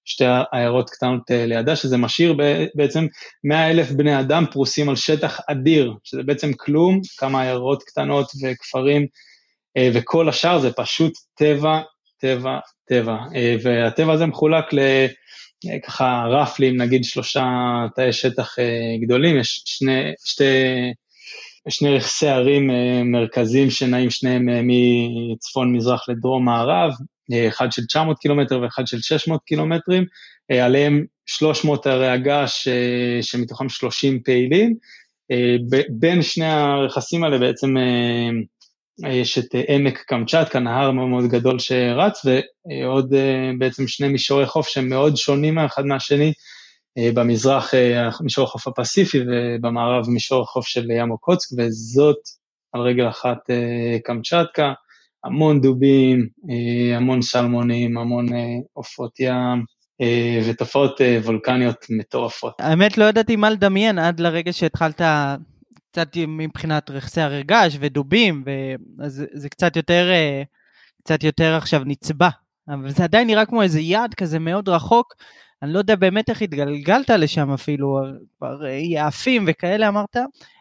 שתי 0.06 0.26
עיירות 0.52 0.90
קטנות 0.90 1.22
לידה, 1.30 1.76
שזה 1.76 1.98
משאיר 1.98 2.36
בעצם 2.76 3.08
100 3.44 3.72
אלף 3.72 3.92
בני 3.92 4.20
אדם 4.20 4.46
פרוסים 4.52 4.90
על 4.90 4.96
שטח 4.96 5.40
אדיר, 5.48 5.94
שזה 6.04 6.24
בעצם 6.24 6.54
כלום, 6.54 7.02
כמה 7.18 7.42
עיירות 7.42 7.84
קטנות 7.84 8.32
וכפרים, 8.44 9.08
וכל 9.94 10.30
השאר 10.30 10.60
זה 10.60 10.72
פשוט 10.74 11.14
טבע, 11.36 11.82
טבע, 12.20 12.60
טבע. 12.88 13.18
והטבע 13.64 14.14
הזה 14.14 14.26
מחולק 14.26 14.74
ל... 14.74 14.80
ככה 15.86 16.24
רפלים, 16.30 16.82
נגיד 16.82 17.04
שלושה 17.04 17.46
תאי 17.96 18.14
שטח 18.14 18.56
גדולים, 19.02 19.40
יש 19.40 19.64
שני, 19.66 20.14
שתי 20.26 20.44
שני 21.70 21.96
רכסי 21.96 22.28
ערים 22.28 22.72
אה, 22.72 23.04
מרכזיים 23.04 23.70
שנעים 23.70 24.10
שניהם 24.10 24.50
אה, 24.50 24.62
מצפון-מזרח 24.64 26.10
לדרום-מערב, 26.10 26.92
אה, 26.92 27.06
אחד 27.48 27.72
של 27.72 27.86
900 27.86 28.20
קילומטר 28.20 28.62
ואחד 28.62 28.88
של 28.88 29.02
600 29.02 29.44
קילומטרים, 29.44 30.06
עליהם 30.62 31.06
300 31.26 31.88
ערי 31.88 32.08
הגעש 32.08 32.68
שמתוכם 33.22 33.70
30 33.70 34.20
פעילים. 34.24 34.76
בין 35.90 36.22
שני 36.22 36.46
הרכסים 36.46 37.24
האלה 37.24 37.38
בעצם 37.38 37.76
יש 39.08 39.38
את 39.38 39.46
עמק 39.68 40.04
קמצ'טקה, 40.08 40.60
נהר 40.60 40.92
מאוד 40.92 41.08
מאוד 41.08 41.26
גדול 41.26 41.60
שרץ, 41.60 42.26
ועוד 42.26 43.14
בעצם 43.58 43.88
שני 43.88 44.08
מישורי 44.08 44.46
חוף 44.46 44.68
שהם 44.68 44.90
מאוד 44.90 45.18
שונים 45.18 45.58
האחד 45.58 45.86
מהשני, 45.86 46.34
אה, 46.98 47.10
במזרח 47.14 47.74
אה, 47.74 48.10
מישור 48.22 48.44
החוף 48.44 48.68
הפסיפי 48.68 49.20
ובמערב 49.28 50.10
מישור 50.10 50.42
החוף 50.44 50.68
של 50.68 50.92
ים 50.92 51.12
אוקוצק, 51.12 51.48
וזאת 51.58 52.20
על 52.72 52.82
רגל 52.82 53.10
אחת 53.10 53.38
אה, 53.50 53.98
קמצ'טקה, 54.04 54.74
המון 55.26 55.62
דובים, 55.62 56.28
המון 56.96 57.22
סלמונים, 57.22 57.98
המון 57.98 58.26
עופות 58.74 59.20
ים. 59.20 59.76
ותופעות 60.48 61.02
וולקניות 61.24 61.86
מטורפות. 61.90 62.54
האמת 62.60 62.98
לא 62.98 63.06
ידעתי 63.06 63.36
מה 63.36 63.50
לדמיין 63.50 64.00
עד 64.00 64.20
לרגע 64.20 64.54
שהתחלת 64.54 65.02
קצת 65.92 66.08
מבחינת 66.28 66.90
רכסי 66.90 67.22
הר 67.22 67.42
געש 67.42 67.78
ודובים, 67.80 68.44
אז 69.00 69.26
זה 69.34 69.50
קצת 69.50 69.76
יותר, 69.76 70.10
קצת 71.04 71.24
יותר 71.24 71.56
עכשיו 71.56 71.82
נצבע, 71.86 72.30
אבל 72.70 72.90
זה 72.90 73.04
עדיין 73.04 73.28
נראה 73.28 73.46
כמו 73.46 73.62
איזה 73.62 73.80
יעד 73.80 74.14
כזה 74.14 74.40
מאוד 74.40 74.70
רחוק, 74.70 75.14
אני 75.64 75.74
לא 75.74 75.80
יודע 75.80 75.96
באמת 75.96 76.30
איך 76.30 76.42
התגלגלת 76.42 77.10
לשם 77.10 77.52
אפילו, 77.52 78.00
כבר 78.38 78.66
יעפים 78.66 79.46
וכאלה 79.48 79.88
אמרת, 79.88 80.18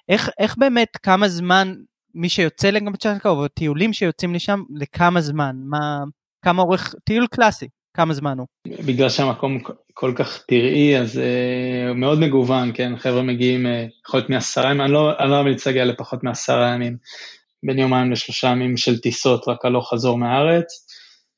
איך, 0.08 0.30
איך 0.38 0.56
באמת, 0.58 0.96
כמה 1.02 1.28
זמן 1.28 1.74
מי 2.14 2.28
שיוצא 2.28 2.70
לגמצ'נקה 2.70 3.28
או 3.28 3.48
טיולים 3.48 3.92
שיוצאים 3.92 4.34
לשם, 4.34 4.62
לכמה 4.74 5.20
זמן, 5.20 5.56
מה, 5.64 6.04
כמה 6.44 6.62
אורך, 6.62 6.94
טיול 7.04 7.26
קלאסי, 7.26 7.68
כמה 7.96 8.14
זמן 8.14 8.38
הוא? 8.38 8.46
בגלל 8.68 9.08
שהמקום 9.08 9.58
כל 9.94 10.12
כך 10.16 10.42
פראי, 10.48 10.98
אז 10.98 11.16
uh, 11.16 11.94
מאוד 11.94 12.20
מגוון, 12.20 12.72
כן, 12.74 12.96
חבר'ה 12.98 13.22
מגיעים, 13.22 13.66
uh, 13.66 13.68
יכול 14.06 14.20
להיות 14.20 14.30
מעשרה 14.30 14.70
ימים, 14.70 14.80
אני 14.80 14.92
לא, 14.92 15.18
אני 15.18 15.30
לא 15.30 15.42
ממליץ 15.42 15.66
להגיע 15.66 15.84
לפחות 15.84 16.24
מעשרה 16.24 16.74
ימים, 16.74 16.96
בין 17.62 17.78
יומיים 17.78 18.12
לשלושה 18.12 18.48
ימים 18.48 18.76
של 18.76 19.00
טיסות, 19.00 19.48
רק 19.48 19.64
הלוך 19.64 19.90
חזור 19.90 20.18
מהארץ, 20.18 20.86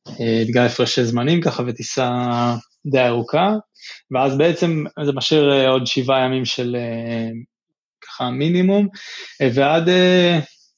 uh, 0.08 0.12
בגלל 0.48 0.66
הפרשי 0.66 1.04
זמנים 1.04 1.40
ככה 1.40 1.62
וטיסה 1.66 2.10
די 2.86 3.06
ארוכה, 3.06 3.54
ואז 4.10 4.38
בעצם 4.38 4.84
זה 5.04 5.12
משאיר 5.12 5.52
אה, 5.52 5.68
עוד 5.68 5.86
שבעה 5.86 6.24
ימים 6.24 6.44
של 6.44 6.76
אה, 6.78 7.28
ככה 8.00 8.30
מינימום, 8.30 8.88
אה, 9.42 9.48
ועד 9.54 9.88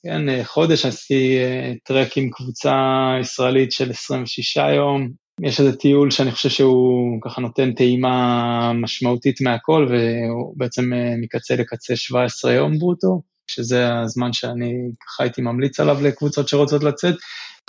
כן, 0.06 0.44
חודש 0.44 0.86
עשיתי 0.86 1.38
טרק 1.84 2.16
עם 2.16 2.30
קבוצה 2.30 2.74
ישראלית 3.20 3.72
של 3.72 3.90
26 3.90 4.56
יום. 4.56 5.08
יש 5.42 5.60
איזה 5.60 5.76
טיול 5.76 6.10
שאני 6.10 6.30
חושב 6.30 6.48
שהוא 6.48 7.18
ככה 7.22 7.40
נותן 7.40 7.72
טעימה 7.72 8.72
משמעותית 8.72 9.40
מהכל, 9.40 9.86
והוא 9.90 10.54
בעצם 10.56 10.92
מקצה 11.20 11.56
לקצה 11.56 11.96
17 11.96 12.52
יום 12.52 12.78
ברוטו, 12.78 13.22
שזה 13.46 13.98
הזמן 13.98 14.32
שאני 14.32 14.72
ככה 15.06 15.22
הייתי 15.22 15.42
ממליץ 15.42 15.80
עליו 15.80 16.02
לקבוצות 16.02 16.48
שרוצות 16.48 16.84
לצאת. 16.84 17.14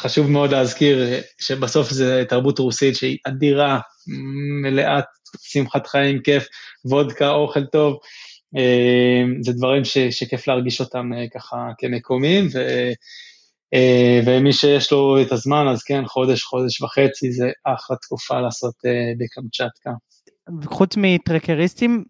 חשוב 0.02 0.32
מאוד 0.32 0.52
להזכיר 0.52 1.06
שבסוף 1.42 1.90
זה 1.90 2.24
תרבות 2.30 2.60
רוסית 2.60 2.96
שהיא 2.96 3.18
אדירה, 3.28 3.80
מלאת 4.64 5.06
שמחת 5.42 5.88
חיים, 5.88 6.22
כיף, 6.22 6.48
וודקה, 6.86 7.30
אוכל 7.30 7.66
טוב. 7.66 7.98
אה, 8.58 9.24
זה 9.42 9.54
דברים 9.54 9.84
ש, 9.84 9.98
שכיף 9.98 10.48
להרגיש 10.48 10.82
אותם 10.82 11.14
אה, 11.14 11.26
ככה 11.36 11.68
כמקומיים, 11.78 12.48
ו, 12.54 12.60
אה, 13.74 14.20
ומי 14.26 14.54
שיש 14.54 14.92
לו 14.92 15.22
את 15.22 15.32
הזמן, 15.32 15.66
אז 15.72 15.84
כן, 15.84 16.06
חודש, 16.06 16.44
חודש 16.44 16.82
וחצי, 16.82 17.32
זה 17.32 17.50
אחלה 17.64 17.98
תקופה 17.98 18.40
לעשות 18.40 18.74
בקמצ'טקה. 19.18 19.92
חוץ 20.66 20.96
מטרקריסטים, 20.98 22.04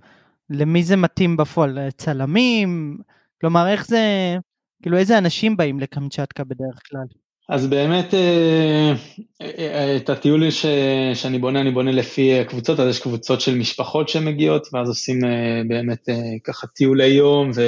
למי 0.49 0.83
זה 0.83 0.95
מתאים 0.95 1.37
בפועל? 1.37 1.89
צלמים? 1.97 2.97
כלומר, 3.41 3.67
איך 3.67 3.87
זה, 3.87 4.35
כאילו 4.81 4.97
איזה 4.97 5.17
אנשים 5.17 5.57
באים 5.57 5.79
לקמצ'טקה 5.79 6.43
בדרך 6.43 6.79
כלל? 6.89 7.18
אז 7.49 7.67
באמת 7.67 8.13
אה, 8.13 8.93
אה, 9.41 9.95
את 9.95 10.09
הטיול 10.09 10.51
ש, 10.51 10.65
שאני 11.13 11.39
בונה, 11.39 11.61
אני 11.61 11.71
בונה 11.71 11.91
לפי 11.91 12.45
קבוצות, 12.47 12.79
אז 12.79 12.89
יש 12.89 13.01
קבוצות 13.01 13.41
של 13.41 13.55
משפחות 13.55 14.09
שמגיעות, 14.09 14.67
ואז 14.73 14.89
עושים 14.89 15.25
אה, 15.25 15.61
באמת 15.67 16.09
ככה 16.43 16.67
טיולי 16.67 17.07
יום, 17.07 17.51
ו, 17.55 17.61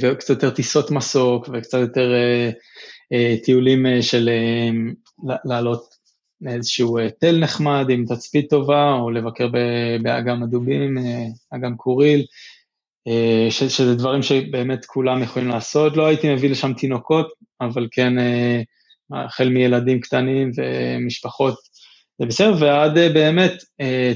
וקצת 0.00 0.30
יותר 0.30 0.50
טיסות 0.50 0.90
מסוק, 0.90 1.48
וקצת 1.52 1.78
יותר 1.78 2.12
טיולים 3.44 3.86
של 4.00 4.30
לעלות 5.44 5.94
לאיזשהו 6.40 6.98
תל 7.20 7.38
נחמד 7.38 7.86
עם 7.90 8.04
תצפית 8.08 8.50
טובה, 8.50 8.92
או 8.92 9.10
לבקר 9.10 9.48
באגם 10.02 10.42
הדובים, 10.42 10.98
אגם 11.50 11.76
קוריל. 11.76 12.24
אה, 13.08 13.50
ש, 13.50 13.62
שזה 13.62 13.94
דברים 13.94 14.22
שבאמת 14.22 14.84
כולם 14.84 15.22
יכולים 15.22 15.48
לעשות. 15.48 15.96
לא 15.96 16.06
הייתי 16.06 16.34
מביא 16.34 16.50
לשם 16.50 16.72
תינוקות, 16.72 17.32
אבל 17.60 17.88
כן, 17.90 18.18
אה, 18.18 18.62
החל 19.12 19.48
מילדים 19.48 20.00
קטנים 20.00 20.50
ומשפחות 20.56 21.54
זה 22.18 22.26
בסדר, 22.26 22.54
ועד 22.60 22.94
באמת 22.94 23.52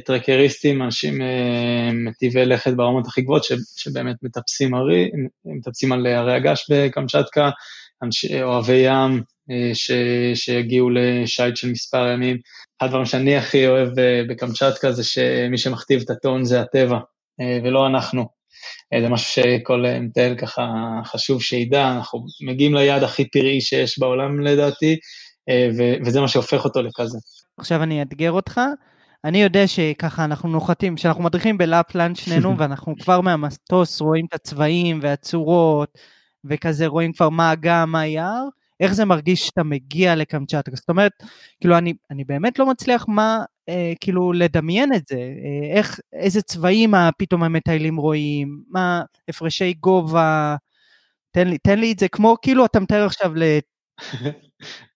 טרקריסטים, 0.05 0.83
אנשים 0.83 1.21
מטיבי 2.05 2.47
לכת 2.47 2.73
ברמות 2.73 3.07
הכי 3.07 3.23
גבוהות, 3.23 3.43
שבאמת 3.77 4.17
מטפסים, 4.23 4.75
הרי, 4.75 5.11
מטפסים 5.45 5.93
על 5.93 6.07
הרי 6.07 6.35
הגעש 6.35 6.71
בקמצ'טקה, 6.71 7.51
אוהבי 8.43 8.83
ים 8.87 9.23
ש, 9.75 9.91
שיגיעו 10.35 10.91
לשייט 10.91 11.57
של 11.57 11.71
מספר 11.71 12.09
ימים. 12.09 12.37
אחד 12.79 12.87
הדברים 12.87 13.05
שאני 13.05 13.37
הכי 13.37 13.67
אוהב 13.67 13.89
בקמצ'טקה 14.29 14.93
זה 14.93 15.05
שמי 15.05 15.59
שמכתיב 15.59 16.01
את 16.05 16.11
הטון 16.11 16.45
זה 16.45 16.61
הטבע, 16.61 16.99
ולא 17.65 17.87
אנחנו. 17.87 18.38
זה 19.03 19.09
משהו 19.09 19.43
שכל 19.43 19.85
מטייל 20.01 20.35
ככה 20.35 20.67
חשוב 21.05 21.43
שידע, 21.43 21.93
אנחנו 21.93 22.27
מגיעים 22.47 22.75
ליעד 22.75 23.03
הכי 23.03 23.31
פראי 23.31 23.61
שיש 23.61 23.99
בעולם 23.99 24.41
לדעתי, 24.41 24.97
וזה 26.07 26.21
מה 26.21 26.29
שהופך 26.29 26.65
אותו 26.65 26.83
לכזה. 26.83 27.19
עכשיו 27.59 27.83
אני 27.83 28.01
אאתגר 28.01 28.33
אותך, 28.33 28.61
אני 29.25 29.43
יודע 29.43 29.67
שככה 29.67 30.25
אנחנו 30.25 30.49
נוחתים, 30.49 30.97
כשאנחנו 30.97 31.23
מדריכים 31.23 31.59
בלפלנד 31.59 32.17
שנינו, 32.17 32.55
ואנחנו 32.59 32.95
כבר 33.03 33.21
מהמטוס 33.21 34.01
רואים 34.01 34.27
את 34.29 34.35
הצבעים 34.35 34.99
והצורות, 35.03 35.99
וכזה 36.45 36.87
רואים 36.87 37.13
כבר 37.13 37.29
מה 37.29 37.53
אגם, 37.53 37.93
מה 37.93 38.07
יער, 38.07 38.45
איך 38.81 38.93
זה 38.93 39.05
מרגיש 39.05 39.47
שאתה 39.47 39.63
מגיע 39.63 40.15
לקמצ'טקה? 40.15 40.77
זאת 40.77 40.89
אומרת, 40.89 41.13
כאילו 41.61 41.79
אני, 41.79 41.95
אני 42.11 42.25
באמת 42.25 42.59
לא 42.59 42.67
מצליח 42.67 43.05
מה, 43.09 43.39
אה, 43.69 43.93
כאילו 44.01 44.33
לדמיין 44.33 44.93
את 44.95 45.03
זה, 45.09 45.17
אה, 45.17 45.77
איך, 45.77 46.01
איזה 46.13 46.43
צבעים 46.43 46.95
פתאום 47.19 47.43
המטיילים 47.43 47.97
רואים, 47.97 48.63
מה, 48.69 49.03
הפרשי 49.29 49.73
גובה, 49.73 50.57
תן 51.31 51.49
לי, 51.49 51.59
תן 51.59 51.79
לי 51.79 51.93
את 51.93 51.99
זה 51.99 52.09
כמו 52.09 52.37
כאילו 52.43 52.65
אתה 52.67 52.81
מתאר 52.81 53.07
עכשיו 53.07 53.33
ל... 53.35 53.43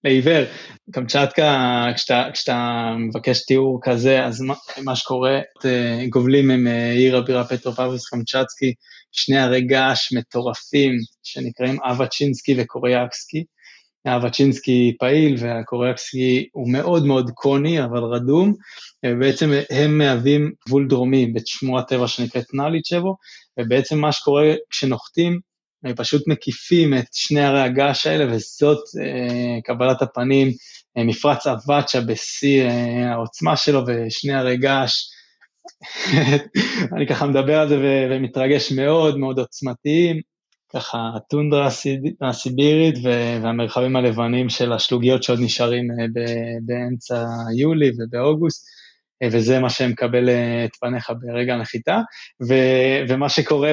לעיוור. 0.05 0.45
קמצ'טקה, 0.93 1.85
כשאתה, 1.97 2.25
כשאתה 2.33 2.91
מבקש 2.99 3.45
תיאור 3.47 3.81
כזה, 3.83 4.25
אז 4.25 4.41
מה, 4.41 4.55
מה 4.85 4.97
שקורה, 4.97 5.41
אה, 5.65 6.05
גובלים 6.09 6.51
עם 6.51 6.67
עיר 6.97 7.17
הבירה 7.17 7.45
פטרופבוס 7.45 8.09
קמצ'טסקי, 8.09 8.75
שני 9.13 9.39
הרי 9.39 9.61
געש 9.61 10.13
מטורפים 10.13 10.93
שנקראים 11.23 11.77
אבצ'ינסקי 11.83 12.55
וקוריאקסקי. 12.59 13.45
האבצ'ינסקי 14.05 14.97
פעיל 14.99 15.37
והקוריאקסקי 15.39 16.49
הוא 16.53 16.73
מאוד 16.73 17.07
מאוד 17.07 17.31
קוני, 17.35 17.85
אבל 17.85 18.03
רדום, 18.05 18.55
ובעצם 19.07 19.51
הם 19.71 19.99
מהווים 19.99 20.53
גבול 20.67 20.89
דרומי 20.89 21.27
בשמורת 21.27 21.89
טבע 21.89 22.09
שנקראת 22.09 22.55
נאליצ'בו, 22.55 23.17
ובעצם 23.61 23.99
מה 23.99 24.13
שקורה 24.13 24.55
כשנוחתים, 24.71 25.41
פשוט 25.97 26.29
מקיפים 26.29 26.95
את 26.95 27.07
שני 27.13 27.41
הרי 27.41 27.61
הגעש 27.61 28.07
האלה, 28.07 28.35
וזאת 28.35 28.79
אה, 29.01 29.61
קבלת 29.65 30.03
הפנים, 30.03 30.49
אה, 30.99 31.05
מפרץ 31.05 31.47
אבצ'ה 31.47 32.01
בשיא 32.01 32.63
אה, 32.63 33.13
העוצמה 33.13 33.57
שלו, 33.57 33.83
ושני 33.87 34.35
הרי 34.35 34.57
געש. 34.57 34.93
אני 36.97 37.07
ככה 37.07 37.27
מדבר 37.27 37.59
על 37.59 37.69
זה 37.69 37.79
ומתרגש 38.11 38.73
מאוד 38.73 39.19
מאוד 39.19 39.39
עוצמתיים, 39.39 40.21
ככה 40.75 40.99
הטונדרה 41.17 41.69
הסיבירית 42.21 42.95
והמרחבים 43.03 43.97
הלבנים 43.97 44.49
של 44.49 44.73
השלוגיות 44.73 45.23
שעוד 45.23 45.39
נשארים 45.43 45.89
באמצע 46.67 47.27
יולי 47.59 47.91
ובאוגוסט. 47.99 48.73
וזה 49.33 49.59
מה 49.59 49.71
שמקבל 49.71 50.31
את 50.65 50.77
פניך 50.81 51.13
ברגע 51.21 51.55
הנחיתה, 51.55 52.01
ומה 53.09 53.29
שקורה 53.29 53.73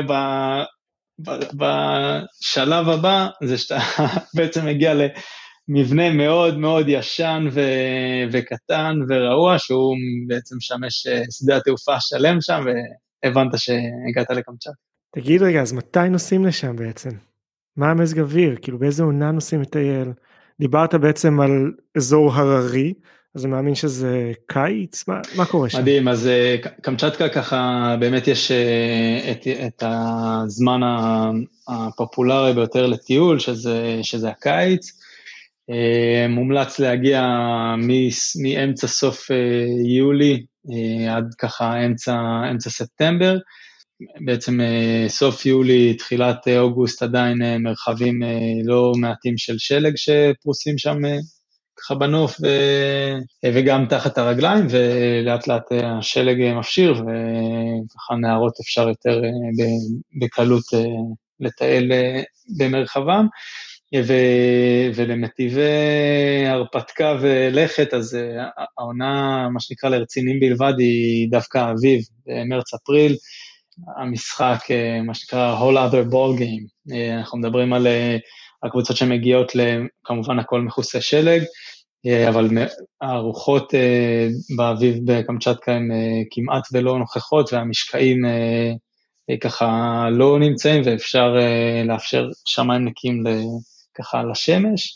בשלב 1.53 2.89
הבא 2.89 3.27
זה 3.43 3.57
שאתה 3.57 3.79
בעצם 4.35 4.65
מגיע 4.65 4.93
למבנה 4.93 6.11
מאוד 6.11 6.57
מאוד 6.57 6.85
ישן 6.89 7.47
ו- 7.51 8.23
וקטן 8.31 8.95
ורעוע, 9.09 9.59
שהוא 9.59 9.95
בעצם 10.27 10.55
משמש 10.57 11.07
אה, 11.07 11.21
שדה 11.31 11.57
התעופה 11.57 11.99
שלם 11.99 12.41
שם, 12.41 12.63
והבנת 13.23 13.51
שהגעת 13.57 14.29
לקמצ'אט. 14.29 14.88
תגיד 15.11 15.41
רגע, 15.41 15.61
אז 15.61 15.73
מתי 15.73 16.09
נוסעים 16.09 16.45
לשם 16.45 16.75
בעצם? 16.75 17.09
מה 17.77 17.91
המזג 17.91 18.19
אוויר? 18.19 18.55
כאילו 18.61 18.79
באיזה 18.79 19.03
עונה 19.03 19.31
נוסעים 19.31 19.61
לטייל? 19.61 20.11
דיברת 20.59 20.95
בעצם 20.95 21.39
על 21.39 21.71
אזור 21.97 22.33
הררי, 22.33 22.93
אז 23.35 23.45
אני 23.45 23.51
מאמין 23.51 23.75
שזה 23.75 24.31
קיץ? 24.47 25.07
מה, 25.07 25.21
מה 25.35 25.45
קורה 25.45 25.69
שם? 25.69 25.81
מדהים, 25.81 26.07
אז 26.07 26.27
אה, 26.27 26.55
קמצ'טקה 26.81 27.29
ככה, 27.29 27.95
באמת 27.99 28.27
יש 28.27 28.51
אה, 28.51 29.31
את, 29.31 29.47
את 29.67 29.83
הזמן 29.85 30.79
הפופולרי 31.67 32.53
ביותר 32.53 32.87
לטיול, 32.87 33.39
שזה, 33.39 33.99
שזה 34.01 34.29
הקיץ. 34.29 34.91
אה, 35.69 36.27
מומלץ 36.29 36.79
להגיע 36.79 37.21
מאמצע 38.43 38.87
סוף 38.87 39.27
יולי 39.85 40.45
עד 41.09 41.35
ככה 41.37 41.85
אמצע, 41.85 42.15
אמצע 42.51 42.69
ספטמבר. 42.69 43.37
בעצם 44.19 44.59
סוף 45.07 45.45
יולי, 45.45 45.93
תחילת 45.93 46.47
אוגוסט 46.47 47.03
עדיין 47.03 47.63
מרחבים 47.63 48.19
לא 48.63 48.91
מעטים 48.97 49.37
של 49.37 49.57
שלג 49.57 49.93
שפרוסים 49.95 50.77
שם 50.77 50.97
ככה 51.79 51.95
בנוף 51.95 52.37
ו... 52.41 52.47
וגם 53.53 53.85
תחת 53.89 54.17
הרגליים, 54.17 54.67
ולאט 54.69 55.47
לאט 55.47 55.71
השלג 55.71 56.53
מפשיר, 56.59 56.91
וככה 56.91 58.15
נערות 58.21 58.53
אפשר 58.61 58.89
יותר 58.89 59.23
אה, 59.23 59.29
בקלות 60.21 60.63
אה, 60.73 60.79
לטייל 61.39 61.91
אה, 61.91 62.21
במרחבם. 62.57 63.27
ו... 63.95 64.13
ולמטיבי 64.95 66.45
הרפתקה 66.47 67.17
ולכת, 67.21 67.93
אז 67.93 68.17
העונה, 68.77 69.47
מה 69.49 69.59
שנקרא 69.59 69.89
לרצינים 69.89 70.39
בלבד, 70.39 70.73
היא 70.77 71.27
דווקא 71.31 71.71
אביב, 71.71 72.01
במרץ-אפריל. 72.25 73.15
המשחק, 73.97 74.59
מה 75.03 75.13
שנקרא 75.13 75.59
whole 75.59 75.91
other 75.91 76.11
ball 76.13 76.39
game. 76.39 76.95
אנחנו 77.17 77.37
מדברים 77.37 77.73
על 77.73 77.87
הקבוצות 78.63 78.97
שמגיעות, 78.97 79.51
כמובן 80.03 80.39
הכל 80.39 80.61
מכוסה 80.61 81.01
שלג, 81.01 81.43
אה, 82.05 82.29
אבל 82.29 82.49
הרוחות 83.01 83.75
אה, 83.75 84.27
באביב 84.57 84.97
בקמצ'טקה 85.05 85.71
הן 85.71 85.91
אה, 85.91 86.21
כמעט 86.31 86.63
ולא 86.73 86.99
נוכחות, 86.99 87.53
והמשקעים 87.53 88.21
ככה 89.41 90.05
לא 90.11 90.39
נמצאים, 90.39 90.81
ואפשר 90.85 91.35
לאפשר 91.85 92.27
שמיים 92.45 92.85
נקיים 92.85 93.23
ככה 93.93 94.23
לשמש. 94.23 94.95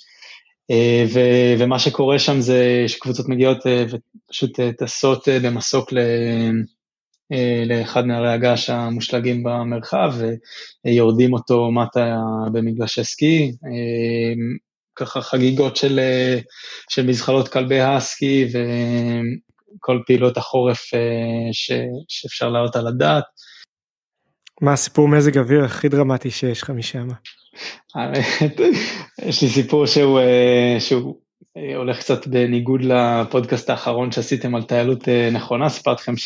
ו, 1.14 1.20
ומה 1.60 1.80
שקורה 1.80 2.20
שם 2.20 2.42
זה 2.42 2.84
שקבוצות 2.88 3.30
מגיעות 3.30 3.58
ופשוט 3.66 4.60
טסות 4.78 5.28
במסוק 5.44 5.94
ל, 5.94 6.00
לאחד 7.66 8.06
מהרי 8.06 8.34
הגעש 8.34 8.70
המושלגים 8.70 9.44
במרחב, 9.44 10.14
ויורדים 10.86 11.34
אותו 11.34 11.72
מטה 11.72 12.16
במגלשי 12.52 13.04
סקי. 13.04 13.52
ככה 14.96 15.22
חגיגות 15.22 15.76
של, 15.76 16.00
אה, 16.00 16.40
של 16.90 17.06
מזחלות 17.06 17.48
כלבי 17.48 17.82
הסקי 17.82 18.48
וכל 18.48 20.00
פעילות 20.06 20.38
החורף 20.38 20.94
אה, 20.94 21.00
ש, 21.52 21.72
שאפשר 22.08 22.50
לעלות 22.50 22.76
על 22.76 22.88
הדעת. 22.88 23.24
מה 24.62 24.74
הסיפור 24.74 25.08
מזג 25.08 25.38
אוויר 25.38 25.64
הכי 25.64 25.90
דרמטי 25.90 26.32
שיש 26.32 26.62
לך 26.62 26.70
משם? 26.70 27.08
האמת, 27.96 28.60
יש 29.22 29.42
לי 29.42 29.50
סיפור 29.50 29.86
שהוא, 29.86 30.20
אה, 30.20 30.76
שהוא 30.80 31.16
הולך 31.76 32.00
קצת 32.00 32.28
בניגוד 32.28 32.82
לפודקאסט 32.82 33.70
האחרון 33.70 34.12
שעשיתם 34.12 34.56
על 34.56 34.64
טיילות 34.64 35.08
נכונה, 35.32 35.70
סיפרתי 35.70 36.02
לכם 36.02 36.18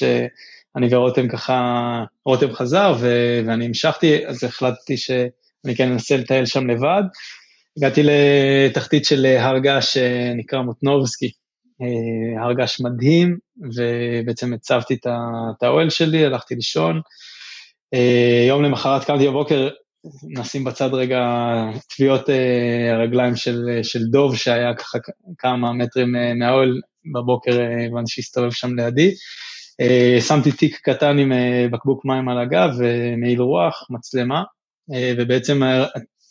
שאני 0.73 0.95
ורותם 0.95 1.27
ככה, 1.27 2.03
רותם 2.25 2.53
חזר 2.53 2.95
ו, 2.99 3.09
ואני 3.47 3.65
המשכתי, 3.65 4.27
אז 4.27 4.43
החלטתי 4.43 4.97
שאני 4.97 5.75
כן 5.77 5.91
אנסה 5.91 6.17
לטייל 6.17 6.45
שם 6.45 6.69
לבד. 6.69 7.03
הגעתי 7.77 8.01
לתחתית 8.03 9.05
של 9.05 9.25
הר 9.25 9.57
געש 9.57 9.93
שנקרא 9.93 10.61
מוטנובסקי, 10.61 11.31
אה, 11.81 12.43
הר 12.43 12.53
געש 12.53 12.81
מדהים, 12.81 13.37
ובעצם 13.75 14.53
הצבתי 14.53 14.93
את 14.93 15.63
האוהל 15.63 15.89
שלי, 15.89 16.25
הלכתי 16.25 16.55
לישון. 16.55 17.01
אה, 17.93 18.45
יום 18.47 18.63
למחרת 18.63 19.03
קמתי 19.03 19.27
בבוקר, 19.27 19.69
נשים 20.23 20.63
בצד 20.63 20.93
רגע 20.93 21.21
טביעות 21.95 22.29
אה, 22.29 22.93
הרגליים 22.93 23.35
של, 23.35 23.79
של 23.83 24.03
דוב, 24.03 24.35
שהיה 24.35 24.73
ככה 24.73 24.97
כמה 25.37 25.73
מטרים 25.73 26.15
מהאוהל, 26.39 26.81
בבוקר 27.13 27.59
הבנתי 27.87 28.11
שהסתובב 28.11 28.51
שם 28.51 28.79
לידי. 28.79 29.11
שמתי 30.19 30.51
תיק 30.51 30.79
קטן 30.83 31.19
עם 31.19 31.31
בקבוק 31.71 32.05
מים 32.05 32.29
על 32.29 32.39
הגב, 32.39 32.69
מעיל 33.17 33.41
רוח, 33.41 33.87
מצלמה, 33.89 34.43
ובעצם 35.17 35.61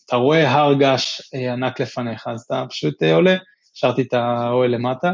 אתה 0.06 0.16
רואה 0.16 0.50
הר 0.50 0.74
געש 0.74 1.20
אה, 1.35 1.52
ענק 1.52 1.80
לפניך, 1.80 2.26
אז 2.26 2.40
אתה 2.40 2.64
פשוט 2.68 3.02
אה, 3.02 3.14
עולה, 3.14 3.37
השארתי 3.76 4.02
את 4.02 4.14
האוהל 4.14 4.70
למטה. 4.70 5.12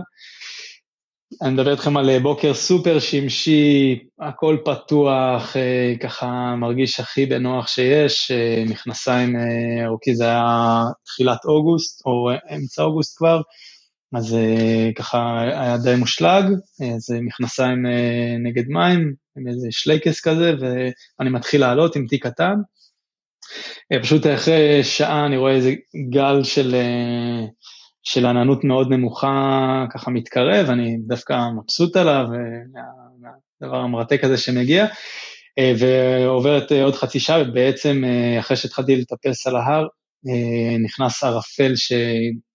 אני 1.42 1.50
מדבר 1.50 1.72
איתכם 1.72 1.96
על 1.96 2.10
אה, 2.10 2.20
בוקר 2.20 2.54
סופר 2.54 2.98
שמשי, 2.98 3.98
הכל 4.20 4.56
פתוח, 4.64 5.56
ככה 6.00 6.54
מרגיש 6.56 7.00
הכי 7.00 7.26
בנוח 7.26 7.68
שיש, 7.68 8.32
מכנסיים 8.66 9.36
ארוכי 9.86 10.14
זה 10.14 10.24
היה 10.24 10.84
תחילת 11.04 11.44
אוגוסט, 11.44 12.06
או 12.06 12.30
אמצע 12.54 12.82
אוגוסט 12.82 13.18
כבר, 13.18 13.40
אז 14.14 14.36
ככה 14.96 15.40
היה 15.40 15.76
די 15.76 15.94
מושלג, 15.96 16.44
זה 16.98 17.18
מכנסיים 17.20 17.86
נגד 18.42 18.68
מים, 18.68 19.14
עם 19.36 19.48
איזה 19.48 19.68
שלייקס 19.70 20.20
כזה, 20.20 20.52
ואני 20.60 21.30
מתחיל 21.30 21.60
לעלות 21.60 21.96
עם 21.96 22.06
תיק 22.06 22.26
קטן. 22.26 22.54
פשוט 24.02 24.26
אחרי 24.26 24.84
שעה 24.84 25.26
אני 25.26 25.36
רואה 25.36 25.52
איזה 25.52 25.74
גל 26.10 26.42
של, 26.42 26.74
של 28.02 28.26
עננות 28.26 28.64
מאוד 28.64 28.90
נמוכה 28.90 29.84
ככה 29.94 30.10
מתקרב, 30.10 30.70
אני 30.70 30.96
דווקא 31.06 31.48
מבסוט 31.56 31.96
עליו, 31.96 32.26
מהדבר 33.20 33.76
המרתק 33.76 34.24
הזה 34.24 34.36
שמגיע, 34.36 34.86
ועוברת 35.78 36.72
עוד 36.72 36.94
חצי 36.94 37.20
שעה, 37.20 37.42
ובעצם 37.42 38.02
אחרי 38.40 38.56
שהתחלתי 38.56 38.96
לטפס 38.96 39.46
על 39.46 39.56
ההר, 39.56 39.86
נכנס 40.84 41.24
ערפל 41.24 41.72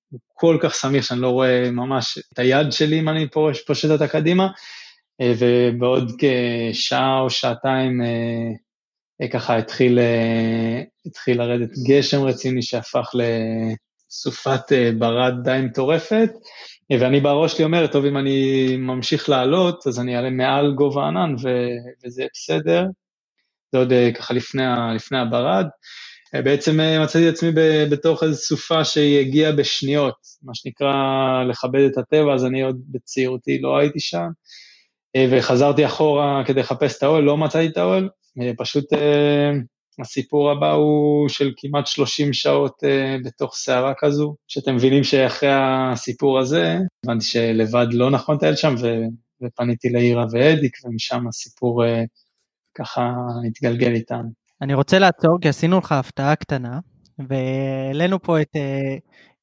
שהוא 0.09 0.19
כל 0.33 0.57
כך 0.61 0.73
סמיך 0.73 1.03
שאני 1.03 1.21
לא 1.21 1.29
רואה 1.29 1.71
ממש 1.71 2.19
את 2.33 2.39
היד 2.39 2.71
שלי 2.71 2.99
אם 2.99 3.09
אני 3.09 3.27
פושט 3.65 3.91
אותה 3.91 4.07
קדימה, 4.07 4.47
ובעוד 5.21 6.11
כשעה 6.19 7.19
או 7.19 7.29
שעתיים 7.29 8.01
ככה 9.33 9.57
התחיל, 9.57 9.99
התחיל 11.05 11.37
לרדת 11.37 11.69
גשם 11.87 12.23
רציני 12.23 12.61
שהפך 12.61 13.09
לסופת 13.13 14.71
ברד 14.97 15.33
די 15.43 15.59
מטורפת, 15.63 16.29
ואני 16.99 17.19
בראש 17.19 17.53
שלי 17.53 17.63
אומר, 17.63 17.87
טוב, 17.87 18.05
אם 18.05 18.17
אני 18.17 18.67
ממשיך 18.77 19.29
לעלות, 19.29 19.87
אז 19.87 19.99
אני 19.99 20.15
אעלה 20.15 20.29
מעל 20.29 20.73
גובה 20.73 21.03
הענן 21.03 21.35
וזה 22.05 22.25
בסדר. 22.33 22.85
זה 23.71 23.77
עוד 23.77 23.93
ככה 24.15 24.33
לפני, 24.33 24.63
לפני 24.95 25.19
הברד. 25.19 25.65
בעצם 26.33 26.79
מצאתי 27.03 27.29
את 27.29 27.33
עצמי 27.33 27.51
בתוך 27.91 28.23
איזו 28.23 28.35
סופה 28.35 28.85
שהיא 28.85 29.19
הגיעה 29.19 29.51
בשניות, 29.51 30.15
מה 30.43 30.55
שנקרא 30.55 30.93
לכבד 31.49 31.79
את 31.91 31.97
הטבע, 31.97 32.33
אז 32.33 32.45
אני 32.45 32.61
עוד 32.61 32.81
בצעירותי 32.87 33.59
לא 33.61 33.77
הייתי 33.77 33.99
שם, 33.99 34.27
וחזרתי 35.31 35.85
אחורה 35.85 36.43
כדי 36.45 36.59
לחפש 36.59 36.97
את 36.97 37.03
האוהל, 37.03 37.23
לא 37.23 37.37
מצאתי 37.37 37.67
את 37.67 37.77
האוהל, 37.77 38.09
פשוט 38.57 38.85
הסיפור 40.01 40.51
הבא 40.51 40.71
הוא 40.71 41.29
של 41.29 41.51
כמעט 41.57 41.87
30 41.87 42.33
שעות 42.33 42.83
בתוך 43.25 43.55
סערה 43.55 43.93
כזו, 43.99 44.35
שאתם 44.47 44.75
מבינים 44.75 45.03
שאחרי 45.03 45.49
הסיפור 45.53 46.39
הזה, 46.39 46.77
הבנתי 47.05 47.25
שלבד 47.25 47.87
לא 47.91 48.09
נכון 48.09 48.35
לטייל 48.35 48.55
שם, 48.55 48.75
ופניתי 49.43 49.89
לעירה 49.89 50.25
ואדיק, 50.31 50.77
ומשם 50.85 51.27
הסיפור 51.27 51.83
ככה 52.75 53.11
התגלגל 53.47 53.93
איתנו. 53.93 54.46
אני 54.62 54.74
רוצה 54.74 54.98
לעצור 54.98 55.38
כי 55.40 55.48
עשינו 55.48 55.78
לך 55.78 55.92
הפתעה 55.92 56.36
קטנה, 56.36 56.80
והעלינו 57.28 58.22
פה 58.22 58.40
את 58.40 58.56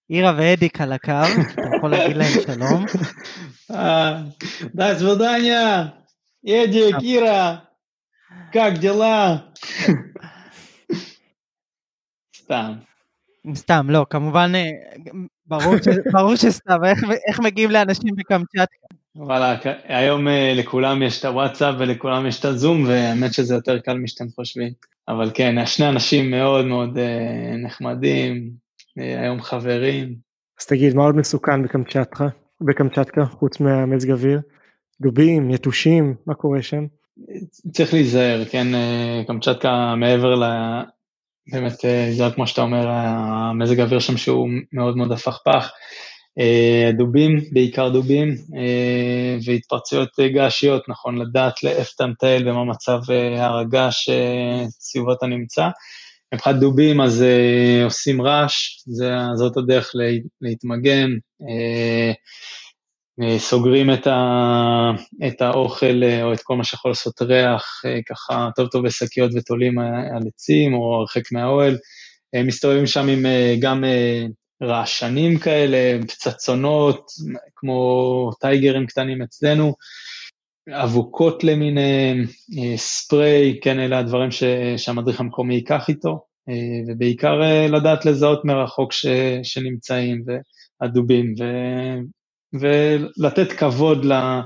אירה 0.10 0.34
ואדיק 0.38 0.82
על 0.82 0.94
הקו, 0.94 1.12
אתה 1.54 1.62
יכול 1.78 1.92
להגיד 1.92 2.18
להם 2.18 2.32
שלום. 2.48 2.86
Да, 4.74 4.96
свидания, 4.98 5.94
Эдик, 6.46 6.96
Ира, 7.02 7.58
как 8.52 8.80
дела? 8.80 9.52
סתם. 12.36 12.74
סתם, 13.54 13.90
לא, 13.90 14.06
כמובן, 14.10 14.52
ברור 16.12 16.36
שסתם, 16.36 16.80
איך 17.28 17.40
מגיעים 17.40 17.72
לאנשים 17.72 18.16
בקמצ'טקה? 18.16 18.88
וואלה, 19.17 19.57
היום 19.85 20.27
לכולם 20.55 21.03
יש 21.03 21.21
את 21.21 21.25
הוואטסאפ 21.25 21.75
ולכולם 21.79 22.27
יש 22.27 22.41
את 22.41 22.45
הזום, 22.45 22.85
והאמת 22.85 23.33
שזה 23.33 23.55
יותר 23.55 23.79
קל 23.79 23.99
משאתם 23.99 24.25
חושבים. 24.35 24.73
אבל 25.09 25.31
כן, 25.35 25.67
שני 25.67 25.89
אנשים 25.89 26.31
מאוד 26.31 26.65
מאוד 26.65 26.99
נחמדים, 27.65 28.51
היום 28.97 29.43
חברים. 29.43 30.15
אז 30.61 30.67
תגיד, 30.67 30.95
מה 30.95 31.03
עוד 31.03 31.17
מסוכן 31.17 31.63
בקמצ'טקה, 31.63 32.29
בקמצ'טקה, 32.61 33.25
חוץ 33.25 33.61
מהמזג 33.61 34.11
אוויר? 34.11 34.41
דובים, 35.01 35.51
יתושים, 35.51 36.15
מה 36.27 36.35
קורה 36.35 36.63
שם? 36.63 36.87
צריך 37.73 37.95
להיזהר, 37.95 38.45
כן, 38.45 38.67
קמצ'טקה 39.27 39.95
מעבר 39.97 40.35
ל... 40.35 40.45
באמת, 41.53 41.85
זה 42.11 42.25
כמו 42.35 42.47
שאתה 42.47 42.63
אומר, 42.63 42.89
המזג 42.89 43.81
האוויר 43.81 43.99
שם 43.99 44.17
שהוא 44.17 44.49
מאוד 44.73 44.97
מאוד 44.97 45.13
הפכפך. 45.13 45.71
דובים, 46.99 47.41
בעיקר 47.53 47.89
דובים, 47.89 48.35
והתפרצויות 49.47 50.09
געשיות, 50.35 50.89
נכון 50.89 51.19
לדעת 51.19 51.63
לאיפה 51.63 51.91
אתה 51.97 52.07
מטייל 52.07 52.49
ומה 52.49 52.65
מצב 52.65 52.99
הר 53.39 53.59
הגעש 53.59 54.11
סביבו 54.69 55.13
אתה 55.13 55.27
נמצא. 55.27 55.69
מבחינת 56.35 56.57
דובים 56.57 57.01
אז 57.01 57.25
עושים 57.85 58.23
רעש, 58.23 58.79
זאת 59.35 59.57
הדרך 59.57 59.93
להתמגן, 60.41 61.11
סוגרים 63.39 63.93
את, 63.93 64.07
את 65.27 65.43
האוכל 65.43 66.03
או 66.23 66.33
את 66.33 66.41
כל 66.43 66.57
מה 66.57 66.65
שיכול 66.65 66.91
לעשות 66.91 67.23
ריח, 67.23 67.83
ככה 68.11 68.49
טוב 68.57 68.69
טוב 68.69 68.87
בשקיות 68.87 69.31
ותולים 69.35 69.79
על 69.79 70.23
עצים 70.35 70.75
או 70.75 70.95
הרחק 70.95 71.33
מהאוהל. 71.33 71.77
מסתובבים 72.45 72.87
שם 72.87 73.09
עם 73.09 73.27
גם 73.61 73.85
רעשנים 74.65 75.39
כאלה, 75.39 76.03
פצצונות, 76.03 77.07
כמו 77.57 78.31
טייגרים 78.41 78.87
קטנים 78.87 79.23
אצלנו, 79.23 79.75
אבוקות 80.71 81.45
למיניהם, 81.45 82.25
ספרי, 82.77 83.61
כן, 83.63 83.81
אלה 83.81 83.99
הדברים 83.99 84.31
ש, 84.31 84.43
שהמדריך 84.77 85.21
המקומי 85.21 85.55
ייקח 85.55 85.89
איתו, 85.89 86.25
ובעיקר 86.89 87.41
לדעת 87.69 88.05
לזהות 88.05 88.45
מרחוק 88.45 88.93
ש, 88.93 89.07
שנמצאים, 89.43 90.25
והדובים, 90.81 91.35
ו, 91.41 91.45
ולתת 92.61 93.53
כבוד, 93.53 94.05
ל, 94.05 94.41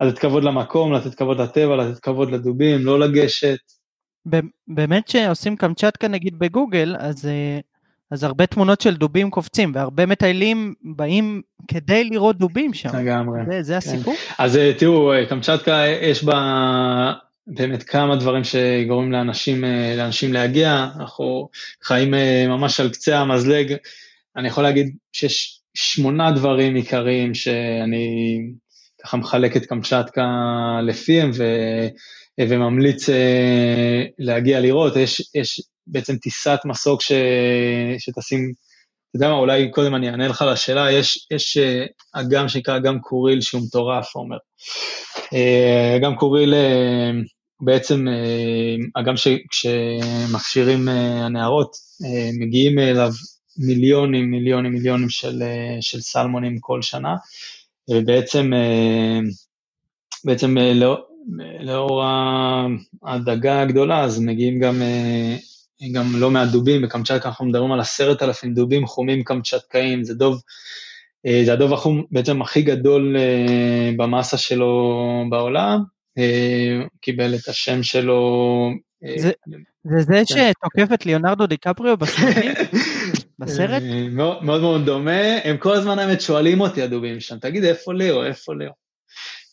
לתת 0.00 0.18
כבוד 0.18 0.44
למקום, 0.44 0.92
לתת 0.92 1.14
כבוד 1.14 1.40
לטבע, 1.40 1.76
לתת 1.76 1.98
כבוד 1.98 2.30
לדובים, 2.30 2.86
לא 2.86 3.00
לגשת. 3.00 3.58
באמת 4.68 5.08
שעושים 5.08 5.56
קמצ'טקה 5.56 6.08
נגיד 6.08 6.38
בגוגל, 6.38 6.96
אז 6.98 7.28
אז 8.10 8.24
הרבה 8.24 8.46
תמונות 8.46 8.80
של 8.80 8.96
דובים 8.96 9.30
קופצים, 9.30 9.72
והרבה 9.74 10.06
מטיילים 10.06 10.74
באים 10.82 11.42
כדי 11.68 12.04
לראות 12.04 12.38
דובים 12.38 12.74
שם. 12.74 12.96
לגמרי. 12.96 13.40
זה, 13.50 13.62
זה 13.62 13.72
כן. 13.72 13.78
הסיפור? 13.78 14.14
אז 14.38 14.58
תראו, 14.78 15.12
קמצ'טקה 15.28 15.84
יש 16.02 16.24
בה 16.24 17.12
באמת 17.46 17.82
כמה 17.82 18.16
דברים 18.16 18.44
שגורמים 18.44 19.12
לאנשים, 19.12 19.64
לאנשים 19.96 20.32
להגיע, 20.32 20.88
אנחנו 21.00 21.48
חיים 21.82 22.10
ממש 22.48 22.80
על 22.80 22.90
קצה 22.90 23.18
המזלג, 23.18 23.74
אני 24.36 24.48
יכול 24.48 24.64
להגיד 24.64 24.96
שיש 25.12 25.60
שמונה 25.74 26.30
דברים 26.30 26.74
עיקריים 26.74 27.34
שאני 27.34 28.38
ככה 29.02 29.16
מחלק 29.16 29.56
את 29.56 29.66
קמצ'טקה 29.66 30.26
לפיהם, 30.82 31.30
ו... 31.34 31.44
וממליץ 32.40 33.08
להגיע 34.18 34.60
לראות, 34.60 34.96
יש, 34.96 35.30
יש 35.34 35.62
בעצם 35.88 36.16
טיסת 36.16 36.58
מסוק 36.64 37.02
ש... 37.02 37.12
שתשים, 37.98 38.52
אתה 39.10 39.16
יודע 39.16 39.28
מה, 39.28 39.34
אולי 39.38 39.70
קודם 39.70 39.94
אני 39.94 40.10
אענה 40.10 40.28
לך 40.28 40.44
לשאלה, 40.52 40.92
יש, 40.92 41.26
יש 41.30 41.58
אגם 42.12 42.48
שנקרא 42.48 42.76
אגם 42.76 43.00
קוריל 43.00 43.40
שהוא 43.40 43.62
מטורף, 43.62 44.14
עומר. 44.14 44.36
אגם 45.96 46.16
קוריל 46.16 46.54
בעצם, 47.60 48.06
אגם 48.94 49.14
שכשמכשירים 49.16 50.88
הנערות, 50.88 51.76
מגיעים 52.38 52.78
אליו 52.78 53.10
מיליונים, 53.58 54.30
מיליונים, 54.30 54.72
מיליונים 54.72 55.10
של, 55.10 55.42
של 55.80 56.00
סלמונים 56.00 56.58
כל 56.60 56.82
שנה, 56.82 57.14
ובעצם 57.90 58.52
בעצם 60.24 60.58
לא, 60.58 61.04
לאור 61.60 62.04
הדגה 63.02 63.60
הגדולה, 63.60 64.04
אז 64.04 64.20
מגיעים 64.20 64.60
גם, 64.60 64.82
גם 65.92 66.06
לא 66.14 66.30
מעט 66.30 66.48
דובים, 66.48 66.82
בקמצ'טקה 66.82 67.28
אנחנו 67.28 67.46
מדברים 67.46 67.72
על 67.72 67.80
עשרת 67.80 68.22
אלפים 68.22 68.54
דובים 68.54 68.86
חומים 68.86 69.24
קמצ'טקאים, 69.24 70.04
זה 70.04 70.14
דוב, 70.14 70.42
זה 71.44 71.52
הדוב 71.52 71.72
החום 71.72 72.04
בעצם 72.10 72.42
הכי 72.42 72.62
גדול 72.62 73.16
במסה 73.96 74.36
שלו 74.36 75.24
בעולם, 75.30 75.82
קיבל 77.00 77.34
את 77.34 77.48
השם 77.48 77.82
שלו. 77.82 78.70
זה 79.16 79.30
זה, 79.98 80.22
כן. 80.28 80.50
שתוקף 80.52 80.94
את 80.94 81.06
ליאונרדו 81.06 81.46
דיקפריו 81.46 81.96
בסרטים? 81.96 82.52
בסרט? 83.38 83.82
מאוד 84.10 84.44
מאוד 84.44 84.86
דומה, 84.86 85.38
הם 85.44 85.56
כל 85.56 85.72
הזמן 85.72 85.98
האמת 85.98 86.20
שואלים 86.20 86.60
אותי 86.60 86.82
הדובים 86.82 87.20
שם, 87.20 87.38
תגיד 87.38 87.64
איפה 87.64 87.94
ליאו, 87.94 88.24
איפה 88.24 88.54
ליאו? 88.54 88.72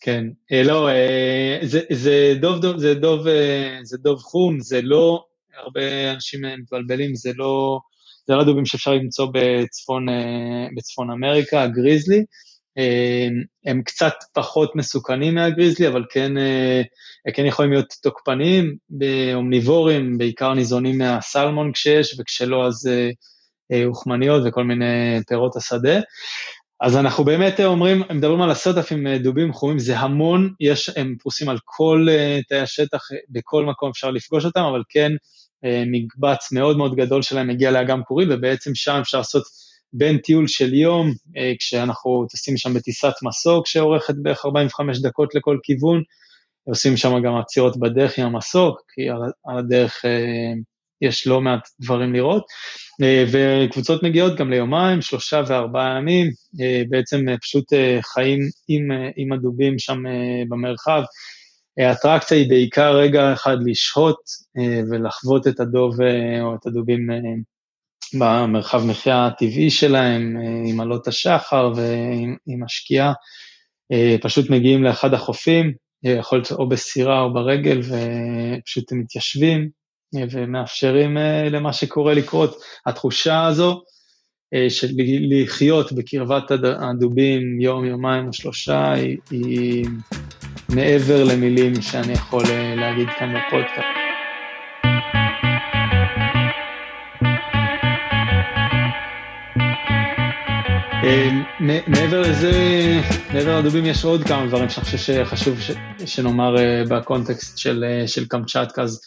כן, 0.02 0.26
לא, 0.64 0.90
זה, 1.62 1.82
זה, 1.92 2.34
דוב, 2.40 2.78
זה, 2.78 2.94
דוב, 2.96 3.28
זה 3.84 3.98
דוב 3.98 4.20
חום, 4.20 4.60
זה 4.60 4.82
לא, 4.82 5.24
הרבה 5.64 6.12
אנשים 6.12 6.42
מתבלבלים, 6.60 7.16
זה 7.16 7.32
לא, 7.36 7.80
זה 8.28 8.36
לא 8.36 8.44
דובים 8.44 8.66
שאפשר 8.66 8.94
למצוא 8.94 9.28
בצפון, 9.34 10.06
בצפון 10.78 11.12
אמריקה, 11.12 11.64
הגריזלי, 11.64 12.24
הם 13.66 13.82
קצת 13.82 14.14
פחות 14.34 14.76
מסוכנים 14.76 15.36
מהגריזלי, 15.36 15.88
אבל 15.88 16.04
כן, 16.10 16.32
כן 17.34 17.46
יכולים 17.46 17.72
להיות 17.72 17.94
תוקפניים, 18.04 18.76
אומניבורים, 19.34 20.18
בעיקר 20.18 20.54
ניזונים 20.54 20.98
מהסלמון 20.98 21.72
כשיש, 21.72 22.20
וכשלא 22.20 22.68
אז 22.68 22.90
אוכמניות 23.86 24.44
וכל 24.46 24.64
מיני 24.64 25.20
פירות 25.28 25.56
השדה. 25.56 26.00
אז 26.82 26.98
אנחנו 26.98 27.24
באמת 27.24 27.60
אומרים, 27.60 28.02
מדברים 28.10 28.42
על 28.42 28.52
עשרת 28.52 28.78
אלפים 28.78 29.08
דובים 29.16 29.54
חומים, 29.54 29.80
זה 29.80 29.98
המון, 29.98 30.54
יש, 30.60 30.90
הם 30.96 31.16
פרוסים 31.20 31.50
על 31.50 31.58
כל 31.66 32.08
תאי 32.50 32.60
השטח, 32.60 33.08
בכל 33.30 33.66
מקום 33.66 33.90
אפשר 33.90 34.12
לפגוש 34.12 34.46
אותם, 34.46 34.62
אבל 34.62 34.82
כן, 34.90 35.12
מקבץ 35.86 36.52
מאוד 36.52 36.78
מאוד 36.78 36.96
גדול 36.96 37.22
שלהם 37.22 37.48
מגיע 37.48 37.72
לאגם 37.72 38.04
קורי, 38.04 38.26
ובעצם 38.30 38.76
שם 38.76 38.98
אפשר 39.02 39.18
לעשות 39.18 39.44
בין 39.94 40.18
טיול 40.18 40.48
של 40.48 40.74
יום, 40.74 41.12
כשאנחנו 41.60 42.26
טסים 42.30 42.58
שם 42.58 42.74
בטיסת 42.74 43.14
מסוק 43.24 43.68
שאורכת 43.68 44.14
בערך 44.22 44.46
45 44.46 45.00
דקות 45.02 45.36
לכל 45.36 45.58
כיוון, 45.64 46.02
עושים 46.68 46.98
שם 46.98 47.22
גם 47.24 47.36
עצירות 47.36 47.80
בדרך 47.80 48.20
עם 48.20 48.26
המסוק, 48.26 48.82
כי 48.94 49.02
על 49.46 49.58
הדרך 49.58 50.06
יש 51.02 51.28
לא 51.28 51.42
מעט 51.42 51.70
דברים 51.80 52.14
לראות, 52.14 52.44
וקבוצות 53.32 54.04
מגיעות 54.04 54.36
גם 54.36 54.50
ליומיים, 54.50 55.02
שלושה 55.02 55.42
וארבעה 55.48 55.98
ימים, 55.98 56.32
בעצם 56.90 57.26
פשוט 57.42 57.66
חיים 58.02 58.40
עם, 58.68 58.88
עם 59.16 59.34
הדובים 59.34 59.80
שם 59.80 59.98
במרחב. 60.50 61.04
האטרקציה 61.78 62.38
היא 62.38 62.50
בעיקר 62.50 62.98
רגע 62.98 63.34
אחד 63.34 63.58
לשהות 63.66 64.20
ולחוות 64.92 65.48
את 65.48 65.60
הדוב 65.60 65.98
או 66.42 66.56
את 66.56 66.66
הדובים 66.66 67.08
במרחב 68.20 68.84
מחיה 68.86 69.26
הטבעי 69.28 69.70
שלהם, 69.70 70.38
עם 70.66 70.80
עלות 70.80 71.08
השחר 71.08 71.72
ועם 71.76 72.64
השקיעה. 72.66 73.14
פשוט 74.22 74.50
מגיעים 74.50 74.84
לאחד 74.84 75.14
החופים, 75.14 75.74
יכול 76.04 76.38
להיות 76.38 76.52
או 76.52 76.70
בסירה 76.70 77.22
או 77.22 77.34
ברגל, 77.34 77.80
ופשוט 77.80 78.92
מתיישבים 78.92 79.70
ומאפשרים 80.32 81.18
למה 81.52 81.74
שקורה 81.74 82.14
לקרות. 82.14 82.62
התחושה 82.86 83.46
הזו 83.46 83.84
של 84.70 84.88
לחיות 85.30 85.94
בקרבת 85.94 86.52
הדובים 86.82 87.62
יום, 87.62 87.86
יומיים 87.86 88.28
או 88.28 88.34
שלושה, 88.34 88.94
היא, 88.94 89.18
היא 89.32 89.86
מעבר 90.70 91.24
למילים 91.24 91.82
שאני 91.82 92.14
יכול 92.14 92.44
להגיד 92.78 93.08
כאן 93.20 93.34
בפודקאסט. 93.34 94.06
מעבר 101.88 102.22
לזה, 102.22 102.52
מעבר 103.34 103.60
לדובים 103.60 103.86
יש 103.86 104.06
עוד 104.06 104.24
כמה 104.24 104.48
דברים 104.48 104.70
שאני 104.70 104.86
חושב 104.86 104.98
שחשוב 104.98 105.60
שנאמר 106.06 106.56
בקונטקסט 106.90 107.58
של, 107.58 107.84
של 108.06 108.26
קמצ'טקה, 108.26 108.82
אז 108.82 109.02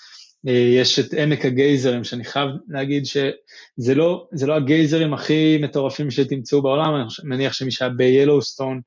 יש 0.44 0.98
את 0.98 1.14
עמק 1.14 1.44
הגייזרים, 1.44 2.04
שאני 2.04 2.24
חייב 2.24 2.48
להגיד 2.68 3.06
שזה 3.06 3.94
לא, 3.94 4.26
לא 4.46 4.56
הגייזרים 4.56 5.14
הכי 5.14 5.58
מטורפים 5.62 6.10
שתמצאו 6.10 6.62
בעולם, 6.62 6.94
אני 6.94 7.04
מניח 7.24 7.52
שמי 7.52 7.70
שהיה 7.70 7.90
ביילוסטון, 7.90 8.80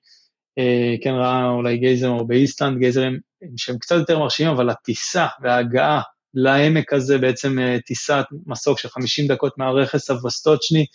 כן 1.03 1.13
ראה 1.13 1.49
אולי 1.49 1.77
גייזרים, 1.77 2.13
או 2.13 2.27
באיסטלנד, 2.27 2.79
גייזרים 2.79 3.19
שהם 3.57 3.77
קצת 3.77 3.95
יותר 3.95 4.19
מרשימים, 4.19 4.53
אבל 4.53 4.69
הטיסה 4.69 5.27
וההגעה 5.41 6.01
לעמק 6.33 6.93
הזה, 6.93 7.17
בעצם 7.17 7.57
טיסת 7.85 8.25
מסוק 8.45 8.79
של 8.79 8.89
50 8.89 9.27
דקות 9.27 9.57
מהרכס 9.57 10.09
הווסטוצ'ני, 10.09 10.85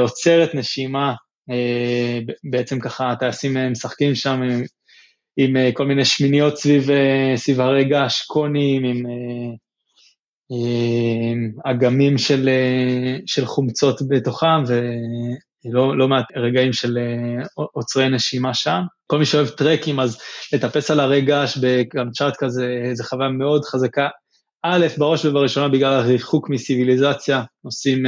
עוצרת 0.00 0.54
נשימה, 0.54 1.14
בעצם 2.50 2.80
ככה 2.80 3.10
הטייסים 3.10 3.72
משחקים 3.72 4.14
שם 4.14 4.40
עם, 5.36 5.56
עם 5.56 5.72
כל 5.72 5.86
מיני 5.86 6.04
שמיניות 6.04 6.56
סביב, 6.56 6.88
סביב 7.36 7.60
הרי 7.60 7.84
געש, 7.84 8.22
קונים, 8.22 8.84
עם 8.84 9.06
אגמים 11.64 12.18
של, 12.18 12.48
של 13.26 13.46
חומצות 13.46 14.00
בתוכם, 14.08 14.62
ולא 14.66 15.98
לא 15.98 16.08
מעט 16.08 16.24
רגעים 16.36 16.72
של 16.72 16.98
עוצרי 17.72 18.08
נשימה 18.08 18.54
שם. 18.54 18.80
כל 19.06 19.18
מי 19.18 19.24
שאוהב 19.26 19.48
טרקים, 19.48 20.00
אז 20.00 20.18
לטפס 20.52 20.90
על 20.90 21.00
הרי 21.00 21.20
געש 21.20 21.58
בקמצ'טקה 21.62 22.48
זה, 22.48 22.66
זה 22.92 23.04
חוויה 23.04 23.28
מאוד 23.28 23.64
חזקה. 23.64 24.08
א', 24.62 24.86
בראש 24.98 25.24
ובראשונה 25.24 25.68
בגלל 25.68 25.92
הריחוק 25.92 26.50
מסיביליזציה, 26.50 27.42
נוסעים 27.64 28.02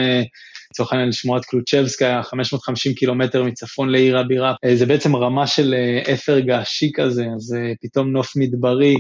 לצורך 0.73 0.93
העניין 0.93 1.09
לשמוע 1.09 1.39
את 1.39 1.45
קלוצ'בסקה, 1.45 2.23
550 2.23 2.95
קילומטר 2.95 3.45
מצפון 3.45 3.89
לעיר 3.89 4.19
הבירה, 4.19 4.55
זה 4.75 4.87
בעצם 4.87 5.17
רמה 5.17 5.47
של 5.47 5.75
אפר 6.15 6.39
געשי 6.39 6.91
כזה, 6.95 7.27
אז 7.37 7.57
פתאום 7.83 8.13
נוף 8.13 8.37
מדברי, 8.37 8.97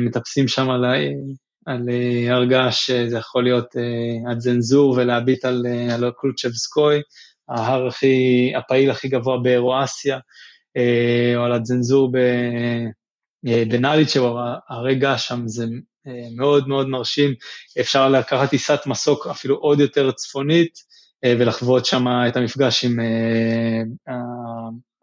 מטפסים 0.00 0.48
שם 0.48 0.70
על, 0.70 0.84
על 1.66 1.88
הר 2.28 2.44
געש, 2.44 2.90
זה 2.90 3.18
יכול 3.18 3.44
להיות 3.44 3.66
הצנזור 4.30 4.90
ולהביט 4.90 5.44
על, 5.44 5.66
על 5.92 6.10
קלוצ'בסקוי, 6.20 7.00
ההר 7.48 7.86
הכי, 7.86 8.52
הפעיל 8.56 8.90
הכי 8.90 9.08
גבוה 9.08 9.38
באירואסיה, 9.38 10.18
או 11.36 11.42
על 11.42 11.52
הצנזור 11.52 12.12
בנאליצ'ה, 13.68 14.20
הרי 14.68 14.94
געש 14.94 15.28
שם 15.28 15.42
זה 15.46 15.66
מאוד 16.36 16.68
מאוד 16.68 16.88
מרשים, 16.88 17.34
אפשר 17.80 18.08
לקחת 18.08 18.50
טיסת 18.50 18.80
מסוק 18.86 19.26
אפילו 19.26 19.56
עוד 19.56 19.80
יותר 19.80 20.12
צפונית 20.12 20.78
ולחוות 21.26 21.86
שם 21.86 22.04
את 22.28 22.36
המפגש 22.36 22.84
עם 22.84 22.96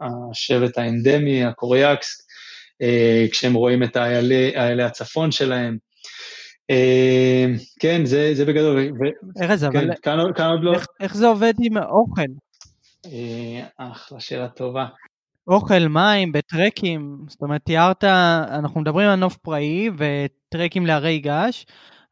השבט 0.01 0.77
האנדמי, 0.77 1.43
הקוריאקס, 1.45 2.27
כשהם 3.31 3.53
רואים 3.53 3.83
את 3.83 3.97
איילי 3.97 4.83
הצפון 4.83 5.31
שלהם. 5.31 5.77
כן, 7.79 8.05
זה, 8.05 8.31
זה 8.33 8.45
בגדול. 8.45 8.91
ארז, 9.41 9.63
כן, 9.63 9.77
אבל 9.77 9.95
כאן, 10.01 10.17
כאן 10.35 10.55
לא... 10.61 10.73
איך, 10.73 10.85
איך 10.99 11.15
זה 11.15 11.27
עובד 11.27 11.53
עם 11.61 11.77
אוכל? 11.77 12.21
אחלה 13.77 14.19
שאלה 14.19 14.47
טובה. 14.47 14.85
אוכל, 15.47 15.88
מים, 15.88 16.32
בטרקים, 16.32 17.17
זאת 17.27 17.41
אומרת, 17.41 17.62
תיארת, 17.65 18.03
אנחנו 18.49 18.82
מדברים 18.82 19.10
על 19.10 19.15
נוף 19.15 19.38
פראי 19.38 19.89
וטרקים 19.97 20.86
להרי 20.86 21.19
געש, 21.19 21.65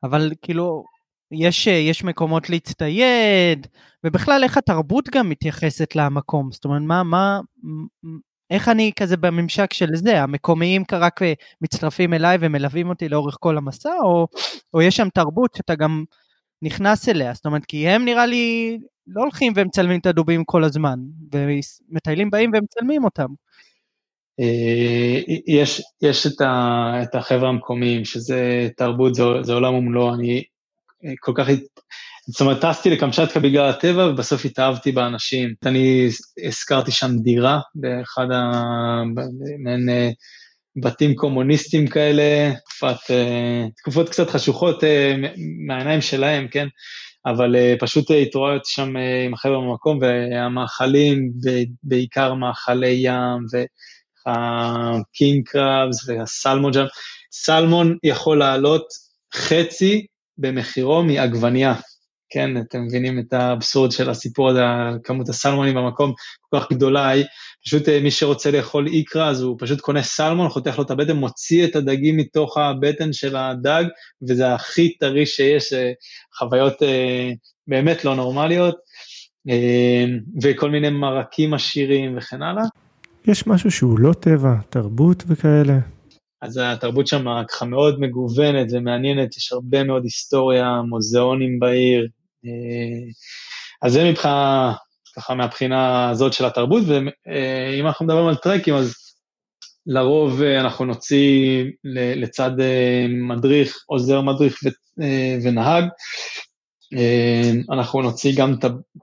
אבל 0.03 0.31
כאילו, 0.41 0.83
יש, 1.31 1.67
יש 1.67 2.03
מקומות 2.03 2.49
להצטייד, 2.49 3.67
ובכלל 4.05 4.43
איך 4.43 4.57
התרבות 4.57 5.09
גם 5.09 5.29
מתייחסת 5.29 5.95
למקום, 5.95 6.51
זאת 6.51 6.65
אומרת, 6.65 6.81
מה, 6.81 7.03
מה, 7.03 7.39
איך 8.49 8.69
אני 8.69 8.91
כזה 8.95 9.17
בממשק 9.17 9.73
של 9.73 9.89
זה, 9.93 10.21
המקומיים 10.23 10.83
רק 10.91 11.19
מצטרפים 11.61 12.13
אליי 12.13 12.37
ומלווים 12.41 12.89
אותי 12.89 13.09
לאורך 13.09 13.37
כל 13.39 13.57
המסע, 13.57 13.93
או, 14.03 14.27
או 14.73 14.81
יש 14.81 14.97
שם 14.97 15.07
תרבות 15.13 15.53
שאתה 15.57 15.75
גם 15.75 16.03
נכנס 16.61 17.09
אליה, 17.09 17.33
זאת 17.33 17.45
אומרת, 17.45 17.65
כי 17.65 17.87
הם 17.87 18.05
נראה 18.05 18.25
לי 18.25 18.77
לא 19.07 19.21
הולכים 19.21 19.53
ומצלמים 19.55 19.99
את 19.99 20.05
הדובים 20.05 20.43
כל 20.45 20.63
הזמן, 20.63 20.99
ומטיילים 21.33 22.29
באים 22.29 22.51
ומצלמים 22.53 23.03
אותם. 23.03 23.27
אה, 24.39 25.19
יש, 25.47 25.81
יש 26.01 26.27
את, 26.27 26.41
ה, 26.41 26.89
את 27.03 27.15
החבר'ה 27.15 27.49
המקומיים, 27.49 28.05
שזה 28.05 28.69
תרבות, 28.77 29.15
זה, 29.15 29.23
זה 29.41 29.53
עולם 29.53 29.73
ומלואו, 29.73 30.13
אני 30.13 30.43
כל 31.19 31.31
כך, 31.35 31.47
זאת 32.27 32.41
אומרת, 32.41 32.61
טסתי 32.61 32.89
לקמצ'טקה 32.89 33.39
בגלל 33.39 33.69
הטבע, 33.69 34.07
ובסוף 34.07 34.45
התאהבתי 34.45 34.91
באנשים. 34.91 35.53
אני 35.65 36.09
הזכרתי 36.47 36.91
שם 36.91 37.11
דירה 37.23 37.59
באחד 37.75 38.31
ה... 38.31 38.51
מעין 39.63 39.89
אה, 39.89 40.09
בתים 40.75 41.15
קומוניסטיים 41.15 41.87
כאלה, 41.87 42.51
תקופת, 42.65 43.11
אה, 43.11 43.65
תקופות 43.77 44.09
קצת 44.09 44.29
חשוכות 44.29 44.83
מהעיניים 45.67 46.01
שלהם, 46.01 46.47
כן? 46.47 46.67
אבל 47.25 47.55
uh, 47.55 47.79
פשוט 47.79 48.11
התעוררתי 48.21 48.71
שם 48.71 48.93
עם 49.25 49.33
החבר'ה 49.33 49.57
במקום, 49.57 49.99
והמאכלים, 50.01 51.31
בעיקר 51.83 52.33
מאכלי 52.33 52.95
ים, 53.01 53.45
והקינג 54.25 55.45
קראבס 55.45 56.09
והסלמון 56.09 56.73
שם, 56.73 56.85
סלמון 57.31 57.97
יכול 58.03 58.39
לעלות 58.39 58.85
חצי 59.35 60.05
במחירו 60.37 61.03
מעגבנייה, 61.03 61.73
כן, 62.29 62.57
אתם 62.57 62.81
מבינים 62.85 63.19
את 63.19 63.33
האבסורד 63.33 63.91
של 63.91 64.09
הסיפור 64.09 64.49
הזה, 64.49 64.61
כמות 65.03 65.29
הסלמונים 65.29 65.75
במקום 65.75 66.13
כל 66.41 66.59
כך 66.59 66.71
גדולה 66.71 67.09
היא, 67.09 67.25
פשוט 67.65 67.89
אה, 67.89 67.99
מי 67.99 68.11
שרוצה 68.11 68.51
לאכול 68.51 68.87
איקרה, 68.87 69.29
אז 69.29 69.41
הוא 69.41 69.55
פשוט 69.59 69.81
קונה 69.81 70.03
סלמון, 70.03 70.49
חותך 70.49 70.77
לו 70.77 70.83
את 70.83 70.91
הבטן, 70.91 71.15
מוציא 71.15 71.65
את 71.65 71.75
הדגים 71.75 72.17
מתוך 72.17 72.57
הבטן 72.57 73.13
של 73.13 73.35
הדג, 73.35 73.83
וזה 74.29 74.53
הכי 74.53 74.97
טרי 74.97 75.25
שיש, 75.25 75.73
אה, 75.73 75.91
חוויות 76.37 76.83
אה, 76.83 77.31
באמת 77.67 78.05
לא 78.05 78.15
נורמליות, 78.15 78.75
וכל 80.43 80.69
מיני 80.69 80.89
מרקים 80.89 81.53
עשירים 81.53 82.17
וכן 82.17 82.41
הלאה. 82.41 82.63
יש 83.27 83.47
משהו 83.47 83.71
שהוא 83.71 83.99
לא 83.99 84.13
טבע, 84.13 84.53
תרבות 84.69 85.23
וכאלה. 85.27 85.79
אז 86.41 86.59
התרבות 86.63 87.07
שם 87.07 87.25
ככה 87.49 87.65
מאוד 87.65 87.99
מגוונת 87.99 88.67
ומעניינת, 88.71 89.37
יש 89.37 89.51
הרבה 89.51 89.83
מאוד 89.83 90.03
היסטוריה, 90.03 90.81
מוזיאונים 90.89 91.59
בעיר. 91.59 92.07
אז 93.81 93.93
זה 93.93 94.09
מבחינה 94.09 94.73
ככה 95.15 95.35
מהבחינה 95.35 96.09
הזאת 96.09 96.33
של 96.33 96.45
התרבות, 96.45 96.83
ואם 96.87 97.87
אנחנו 97.87 98.05
מדברים 98.05 98.27
על 98.27 98.35
טרקים, 98.35 98.75
אז 98.75 98.95
לרוב 99.85 100.41
אה, 100.41 100.61
אנחנו 100.61 100.85
נוציא 100.85 101.63
לצד 102.15 102.59
אה, 102.59 103.05
מדריך, 103.09 103.77
עוזר 103.85 104.21
מדריך 104.21 104.59
אה, 105.01 105.37
ונהג, 105.43 105.83
אנחנו 107.71 108.01
נוציא 108.01 108.33
גם 108.37 108.55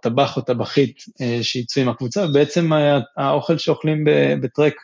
טבח 0.02 0.36
או 0.36 0.42
טבחית 0.42 0.96
שיצאו 1.42 1.82
עם 1.82 1.88
הקבוצה, 1.88 2.24
ובעצם 2.24 2.70
האוכל 3.16 3.58
שאוכלים 3.58 4.04
בטרק 4.42 4.74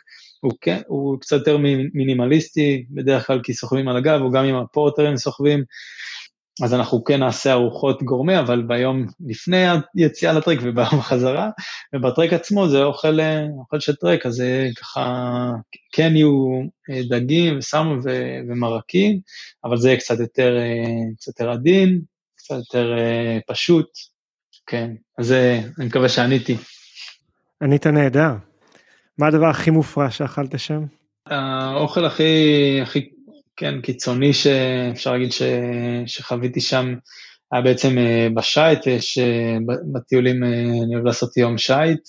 הוא, 0.41 0.51
כן, 0.61 0.81
הוא 0.87 1.19
קצת 1.19 1.37
יותר 1.37 1.57
מינימליסטי, 1.93 2.85
בדרך 2.89 3.27
כלל 3.27 3.39
כי 3.43 3.53
סוחבים 3.53 3.87
על 3.87 3.97
הגב, 3.97 4.21
או 4.21 4.31
גם 4.31 4.45
עם 4.45 4.55
הפורטרים 4.55 5.17
סוחבים, 5.17 5.63
אז 6.63 6.73
אנחנו 6.73 7.03
כן 7.03 7.19
נעשה 7.19 7.51
ארוחות 7.51 8.03
גורמה, 8.03 8.39
אבל 8.39 8.61
ביום 8.61 9.05
לפני 9.27 9.65
היציאה 9.95 10.33
לטרק 10.33 10.59
ובחזרה, 10.61 11.49
ובטרק 11.95 12.33
עצמו 12.33 12.69
זה 12.69 12.83
אוכל, 12.83 13.19
אוכל 13.59 13.79
של 13.79 13.95
טרק, 13.95 14.25
אז 14.25 14.33
זה 14.33 14.67
ככה, 14.79 15.51
כן 15.91 16.15
יהיו 16.15 16.61
אה, 16.89 17.01
דגים 17.09 17.57
וסלמון 17.57 17.99
ומרקים, 18.49 19.19
אבל 19.63 19.77
זה 19.77 19.89
יהיה 19.89 19.99
קצת 19.99 20.19
יותר, 20.19 20.57
אה, 20.57 21.13
קצת 21.17 21.27
יותר 21.27 21.51
עדין, 21.51 22.01
קצת 22.35 22.55
יותר 22.55 22.97
אה, 22.97 23.39
פשוט, 23.47 23.87
כן, 24.67 24.91
אז 25.17 25.31
אני 25.79 25.85
מקווה 25.85 26.09
שעניתי. 26.09 26.57
ענית 27.63 27.87
נהדר. 27.87 28.31
מה 29.17 29.27
הדבר 29.27 29.47
הכי 29.47 29.71
מופרע 29.71 30.11
שאכלת 30.11 30.59
שם? 30.59 30.85
האוכל 31.29 32.05
הכי, 32.05 32.79
הכי 32.81 33.09
כן, 33.57 33.81
קיצוני 33.81 34.33
שאפשר 34.33 35.11
להגיד 35.11 35.31
ש, 35.31 35.41
שחוויתי 36.05 36.61
שם 36.61 36.95
היה 37.51 37.61
בעצם 37.61 37.97
אה, 37.97 38.27
בשייט, 38.33 38.87
יש 38.87 39.17
אה, 39.17 39.57
בטיולים, 39.93 40.43
אה, 40.43 40.49
אני 40.85 40.95
אוהב 40.95 41.05
לעשות 41.05 41.37
יום 41.37 41.57
שייט, 41.57 42.01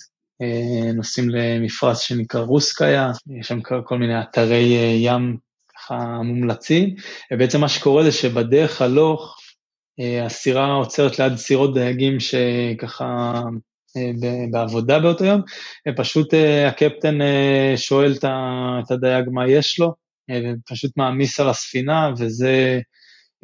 נוסעים 0.95 1.29
למפרץ 1.29 1.99
שנקרא 1.99 2.41
רוסקיה, 2.41 3.11
יש 3.39 3.47
שם 3.47 3.59
כל 3.61 3.97
מיני 3.97 4.21
אתרי 4.21 4.97
ים 5.01 5.37
ככה 5.75 5.95
מומלצים, 6.23 6.95
ובעצם 7.33 7.61
מה 7.61 7.69
שקורה 7.69 8.03
זה 8.03 8.11
שבדרך 8.11 8.81
הלוך, 8.81 9.37
הסירה 10.25 10.73
עוצרת 10.73 11.19
ליד 11.19 11.35
סירות 11.35 11.73
דייגים 11.73 12.17
שככה 12.19 13.41
בעבודה 14.51 14.99
באותו 14.99 15.25
יום, 15.25 15.41
ופשוט 15.89 16.33
הקפטן 16.67 17.17
שואל 17.75 18.13
את 18.21 18.91
הדייג 18.91 19.25
מה 19.31 19.47
יש 19.47 19.79
לו, 19.79 19.93
ופשוט 20.31 20.97
מעמיס 20.97 21.39
על 21.39 21.49
הספינה, 21.49 22.09
וזה 22.17 22.79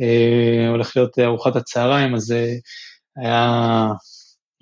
אה, 0.01 0.69
הולך 0.69 0.97
להיות 0.97 1.19
ארוחת 1.19 1.55
הצהריים, 1.55 2.15
אז 2.15 2.21
זה 2.21 2.53
היה 3.17 3.87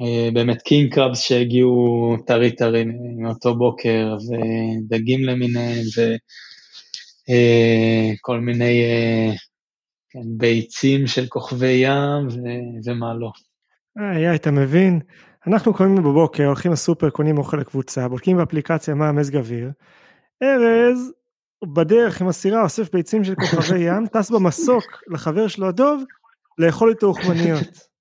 אה, 0.02 0.30
באמת 0.34 0.62
king 0.62 0.94
crabs 0.94 1.22
שהגיעו 1.22 2.16
טרי 2.28 2.56
טרי 2.56 2.86
מאותו 3.18 3.56
בוקר, 3.56 4.16
ודגים 4.18 5.24
למיניהם, 5.24 5.84
וכל 8.20 8.36
אה, 8.36 8.40
מיני 8.40 8.82
אה, 8.84 9.32
כן, 10.10 10.38
ביצים 10.38 11.08
של 11.08 11.28
כוכבי 11.28 11.82
ים, 11.84 12.28
ו, 12.28 12.40
ומה 12.86 13.14
לא. 13.14 13.32
איי, 14.00 14.36
אתה 14.36 14.52
מבין? 14.52 15.00
אנחנו 15.48 15.74
קונים 15.74 15.96
בבוקר, 15.96 16.46
הולכים 16.46 16.72
לסופר, 16.72 17.10
קונים 17.10 17.38
אוכל 17.38 17.58
לקבוצה, 17.58 18.08
בודקים 18.08 18.38
באפליקציה 18.38 18.96
מה 18.96 19.10
המזג 19.10 19.36
אוויר. 19.36 19.72
ארז 20.44 21.12
בדרך 21.66 22.22
עם 22.22 22.28
הסירה 22.28 22.64
אוסף 22.64 22.92
ביצים 22.94 23.24
של 23.24 23.36
כוכבי 23.36 23.80
ים, 23.80 24.08
טס 24.08 24.32
במסוק 24.32 25.04
לחבר 25.08 25.48
שלו 25.48 25.68
הדוב, 25.68 26.04
לאכול 26.58 26.90
איתו 26.90 27.08
אוכמניות. 27.08 27.92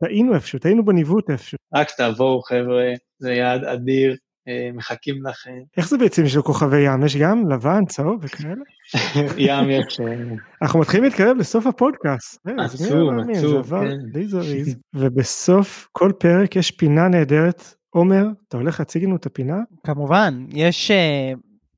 טעינו 0.00 0.34
איפשהו, 0.34 0.58
טעינו 0.58 0.84
בניווט 0.84 1.30
איפשהו. 1.30 1.58
רק 1.74 1.88
תבואו 1.96 2.42
חבר'ה, 2.42 2.92
זה 3.18 3.32
יעד 3.32 3.64
אדיר, 3.64 4.16
אה, 4.48 4.70
מחכים 4.74 5.26
לכם. 5.26 5.60
איך 5.76 5.88
זה 5.88 5.98
ביצים 5.98 6.28
של 6.28 6.42
כוכבי 6.42 6.80
ים? 6.80 7.04
יש 7.04 7.16
גם 7.16 7.50
לבן, 7.50 7.84
צהוב 7.84 8.18
וכאלה? 8.22 8.54
ים 9.38 9.70
יש. 9.70 10.00
אה. 10.00 10.34
אנחנו 10.62 10.80
מתחילים 10.80 11.04
להתקרב 11.04 11.36
לסוף 11.36 11.66
הפודקאסט. 11.66 12.46
אה, 12.48 12.64
עצוב, 12.64 13.10
עצוב. 13.30 13.70
כן. 13.70 13.98
די 14.12 14.26
זריז. 14.26 14.76
ובסוף 14.94 15.88
כל 15.92 16.12
פרק 16.18 16.56
יש 16.56 16.70
פינה 16.70 17.08
נהדרת. 17.08 17.74
עומר, 17.90 18.24
אתה 18.48 18.56
הולך 18.56 18.80
להציג 18.80 19.04
לנו 19.04 19.16
את 19.16 19.26
הפינה? 19.26 19.58
כמובן, 19.86 20.44
יש 20.48 20.90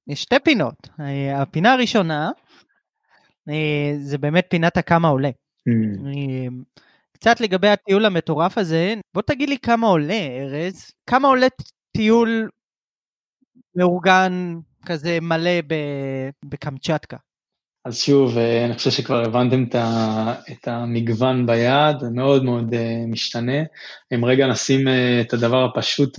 יש 0.09 0.23
שתי 0.23 0.37
פינות. 0.45 0.89
אה, 1.01 1.43
הפינה 1.43 1.73
הראשונה 1.73 2.31
אה, 3.49 3.93
זה 3.99 4.19
באמת 4.19 4.47
פינת 4.51 4.77
הכמה 4.77 5.09
עולה. 5.09 5.31
Mm. 5.31 6.07
אה, 6.07 6.47
קצת 7.13 7.41
לגבי 7.41 7.69
הטיול 7.69 8.05
המטורף 8.05 8.59
הזה, 8.59 8.95
בוא 9.15 9.23
תגיד 9.23 9.49
לי 9.49 9.59
כמה 9.59 9.87
עולה, 9.87 10.27
ארז. 10.41 10.91
כמה 11.07 11.29
עולה 11.29 11.47
טיול 11.97 12.49
מאורגן 13.75 14.59
כזה 14.87 15.19
מלא 15.23 15.61
בקמצ'טקה? 16.45 17.17
אז 17.85 17.99
שוב, 17.99 18.39
אני 18.39 18.75
חושב 18.75 18.91
שכבר 18.91 19.25
הבנתם 19.25 19.65
את 20.53 20.69
המגוון 20.69 21.47
ביעד, 21.47 22.01
זה 22.01 22.11
מאוד 22.11 22.45
מאוד 22.45 22.75
משתנה. 23.09 23.63
אם 24.15 24.25
רגע 24.25 24.47
נשים 24.47 24.89
את 25.21 25.33
הדבר 25.33 25.65
הפשוט 25.65 26.19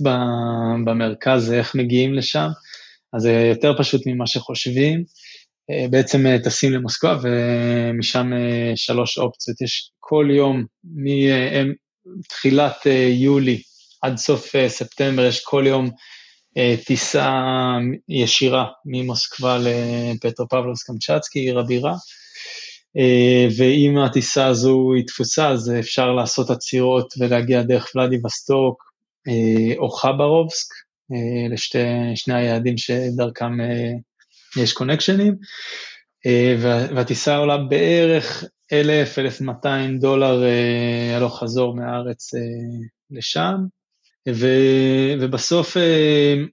במרכז, 0.84 1.46
זה 1.46 1.58
איך 1.58 1.74
מגיעים 1.74 2.14
לשם. 2.14 2.48
אז 3.14 3.22
זה 3.22 3.32
יותר 3.32 3.78
פשוט 3.78 4.02
ממה 4.06 4.26
שחושבים. 4.26 5.04
אה, 5.70 5.86
בעצם 5.90 6.26
אה, 6.26 6.38
טסים 6.44 6.72
למוסקבה 6.72 7.18
ומשם 7.22 8.32
אה, 8.32 8.72
שלוש 8.76 9.18
אופציות. 9.18 9.60
יש 9.60 9.90
כל 10.00 10.28
יום 10.30 10.64
מתחילת 12.18 12.86
יולי 13.10 13.62
עד 14.02 14.16
סוף 14.16 14.52
ספטמבר, 14.68 15.24
יש 15.24 15.44
כל 15.44 15.64
יום 15.66 15.90
טיסה 16.86 17.32
ישירה 18.08 18.66
ממוסקבה 18.84 19.58
לפטרופבלוס 19.58 20.82
קמצ'צקי, 20.82 21.38
עיר 21.38 21.58
הבירה. 21.58 21.94
ואם 23.56 23.98
הטיסה 23.98 24.46
הזו 24.46 24.92
היא 24.96 25.06
תפוסה, 25.06 25.48
אז 25.48 25.72
אפשר 25.80 26.12
לעשות 26.12 26.50
עצירות 26.50 27.14
ולהגיע 27.18 27.62
דרך 27.62 27.92
ולדיווסטוק 27.94 28.82
או 29.78 29.90
חברובסק, 29.90 30.72
אה, 30.72 30.83
לשני 31.50 32.34
היעדים 32.34 32.78
שדרכם 32.78 33.60
אה, 33.60 33.92
יש 34.62 34.72
קונקשנים, 34.72 35.36
אה, 36.26 36.56
והטיסה 36.94 37.36
עולה 37.36 37.56
בערך 37.56 38.44
1,000-1,200 38.72 39.66
דולר 40.00 40.42
הלוך 41.16 41.40
חזור 41.40 41.76
מהארץ 41.76 42.30
לשם, 43.10 43.56
ו, 44.28 44.46
ובסוף 45.20 45.76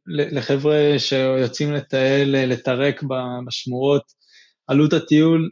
לחבר'ה 0.08 0.96
שיוצאים 0.98 1.74
לטייל, 1.74 2.46
לטרק 2.46 3.04
בשמורות, 3.48 4.04
עלות 4.68 4.94
הטיול 4.94 5.50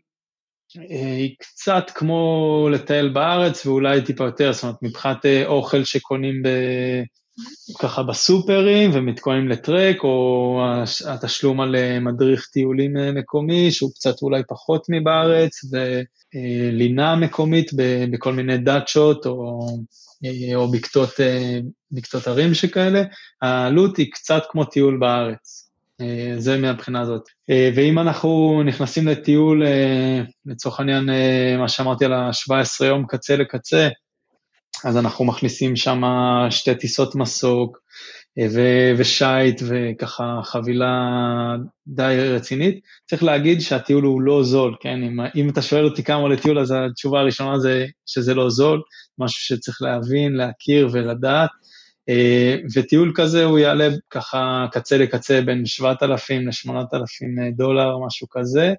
היא 0.73 1.35
קצת 1.39 1.91
כמו 1.95 2.69
לטייל 2.71 3.09
בארץ 3.09 3.65
ואולי 3.65 4.01
טיפה 4.01 4.23
יותר, 4.23 4.53
זאת 4.53 4.63
אומרת 4.63 4.75
מבחינת 4.81 5.25
אוכל 5.45 5.83
שקונים 5.83 6.43
ב... 6.43 6.47
ככה 7.79 8.03
בסופרים 8.03 8.91
ומתכוננים 8.93 9.49
לטרק, 9.49 10.03
או 10.03 10.61
התשלום 11.07 11.61
על 11.61 11.75
אה, 11.75 11.99
מדריך 11.99 12.45
טיולים 12.53 12.97
אה, 12.97 13.11
מקומי, 13.11 13.71
שהוא 13.71 13.91
קצת 13.93 14.21
אולי 14.21 14.41
פחות 14.47 14.85
מבארץ, 14.89 15.61
ולינה 15.71 17.15
מקומית 17.15 17.71
בכל 18.11 18.33
מיני 18.33 18.57
דאצ'ות 18.57 19.25
או, 19.25 19.67
אה, 20.25 20.55
או 20.55 20.71
בקתות, 20.71 21.09
בקתות 21.91 22.27
ערים 22.27 22.53
שכאלה, 22.53 23.03
העלות 23.41 23.97
היא 23.97 24.11
קצת 24.11 24.43
כמו 24.49 24.65
טיול 24.65 24.97
בארץ. 24.97 25.65
זה 26.37 26.57
מהבחינה 26.57 27.01
הזאת. 27.01 27.21
ואם 27.75 27.99
אנחנו 27.99 28.61
נכנסים 28.65 29.07
לטיול, 29.07 29.63
לצורך 30.45 30.79
העניין, 30.79 31.09
מה 31.57 31.67
שאמרתי 31.67 32.05
על 32.05 32.13
ה-17 32.13 32.85
יום 32.85 33.05
קצה 33.07 33.35
לקצה, 33.35 33.89
אז 34.85 34.97
אנחנו 34.97 35.25
מכניסים 35.25 35.75
שם 35.75 36.01
שתי 36.49 36.75
טיסות 36.75 37.15
מסוק 37.15 37.77
אה, 38.39 38.47
ו- 38.53 38.91
ושייט 38.97 39.61
וככה 39.65 40.39
חבילה 40.43 40.95
די 41.87 42.17
רצינית. 42.35 42.79
צריך 43.05 43.23
להגיד 43.23 43.61
שהטיול 43.61 44.03
הוא 44.03 44.21
לא 44.21 44.43
זול, 44.43 44.75
כן? 44.79 45.03
אם, 45.03 45.19
אם 45.35 45.49
אתה 45.49 45.61
שואל 45.61 45.85
אותי 45.85 46.03
כמה 46.03 46.17
עולה 46.17 46.37
טיול, 46.37 46.59
אז 46.59 46.73
התשובה 46.77 47.19
הראשונה 47.19 47.59
זה 47.59 47.85
שזה 48.05 48.33
לא 48.33 48.49
זול, 48.49 48.81
משהו 49.19 49.41
שצריך 49.41 49.81
להבין, 49.81 50.33
להכיר 50.33 50.89
ולדעת. 50.91 51.49
אה, 52.09 52.55
וטיול 52.75 53.11
כזה 53.15 53.43
הוא 53.43 53.59
יעלה 53.59 53.89
ככה 54.09 54.65
קצה 54.71 54.97
לקצה 54.97 55.41
בין 55.41 55.65
7,000 55.65 56.47
ל-8,000 56.47 57.55
דולר, 57.55 57.97
משהו 58.07 58.27
כזה. 58.29 58.73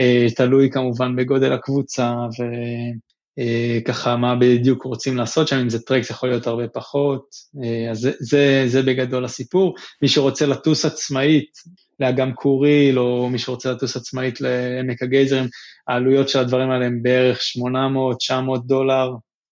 אה, 0.00 0.26
תלוי 0.36 0.70
כמובן 0.70 1.16
בגודל 1.16 1.52
הקבוצה 1.52 2.12
ו... 2.12 2.42
אה, 3.38 3.78
ככה 3.84 4.16
מה 4.16 4.34
בדיוק 4.36 4.84
רוצים 4.84 5.16
לעשות 5.16 5.48
שם, 5.48 5.56
אם 5.56 5.68
זה 5.68 5.82
טרק 5.82 6.02
זה 6.02 6.08
יכול 6.10 6.28
להיות 6.28 6.46
הרבה 6.46 6.68
פחות, 6.68 7.26
אה, 7.64 7.90
אז 7.90 7.98
זה, 7.98 8.12
זה, 8.20 8.64
זה 8.66 8.82
בגדול 8.82 9.24
הסיפור. 9.24 9.74
מי 10.02 10.08
שרוצה 10.08 10.46
לטוס 10.46 10.84
עצמאית 10.84 11.50
לאגם 12.00 12.32
קוריל, 12.32 12.98
או 12.98 13.28
מי 13.30 13.38
שרוצה 13.38 13.72
לטוס 13.72 13.96
עצמאית 13.96 14.40
לעמק 14.40 15.02
הגייזרים, 15.02 15.44
העלויות 15.88 16.28
של 16.28 16.38
הדברים 16.38 16.70
האלה 16.70 16.86
הם 16.86 17.02
בערך 17.02 17.40
800-900 18.28 18.58
דולר 18.66 19.10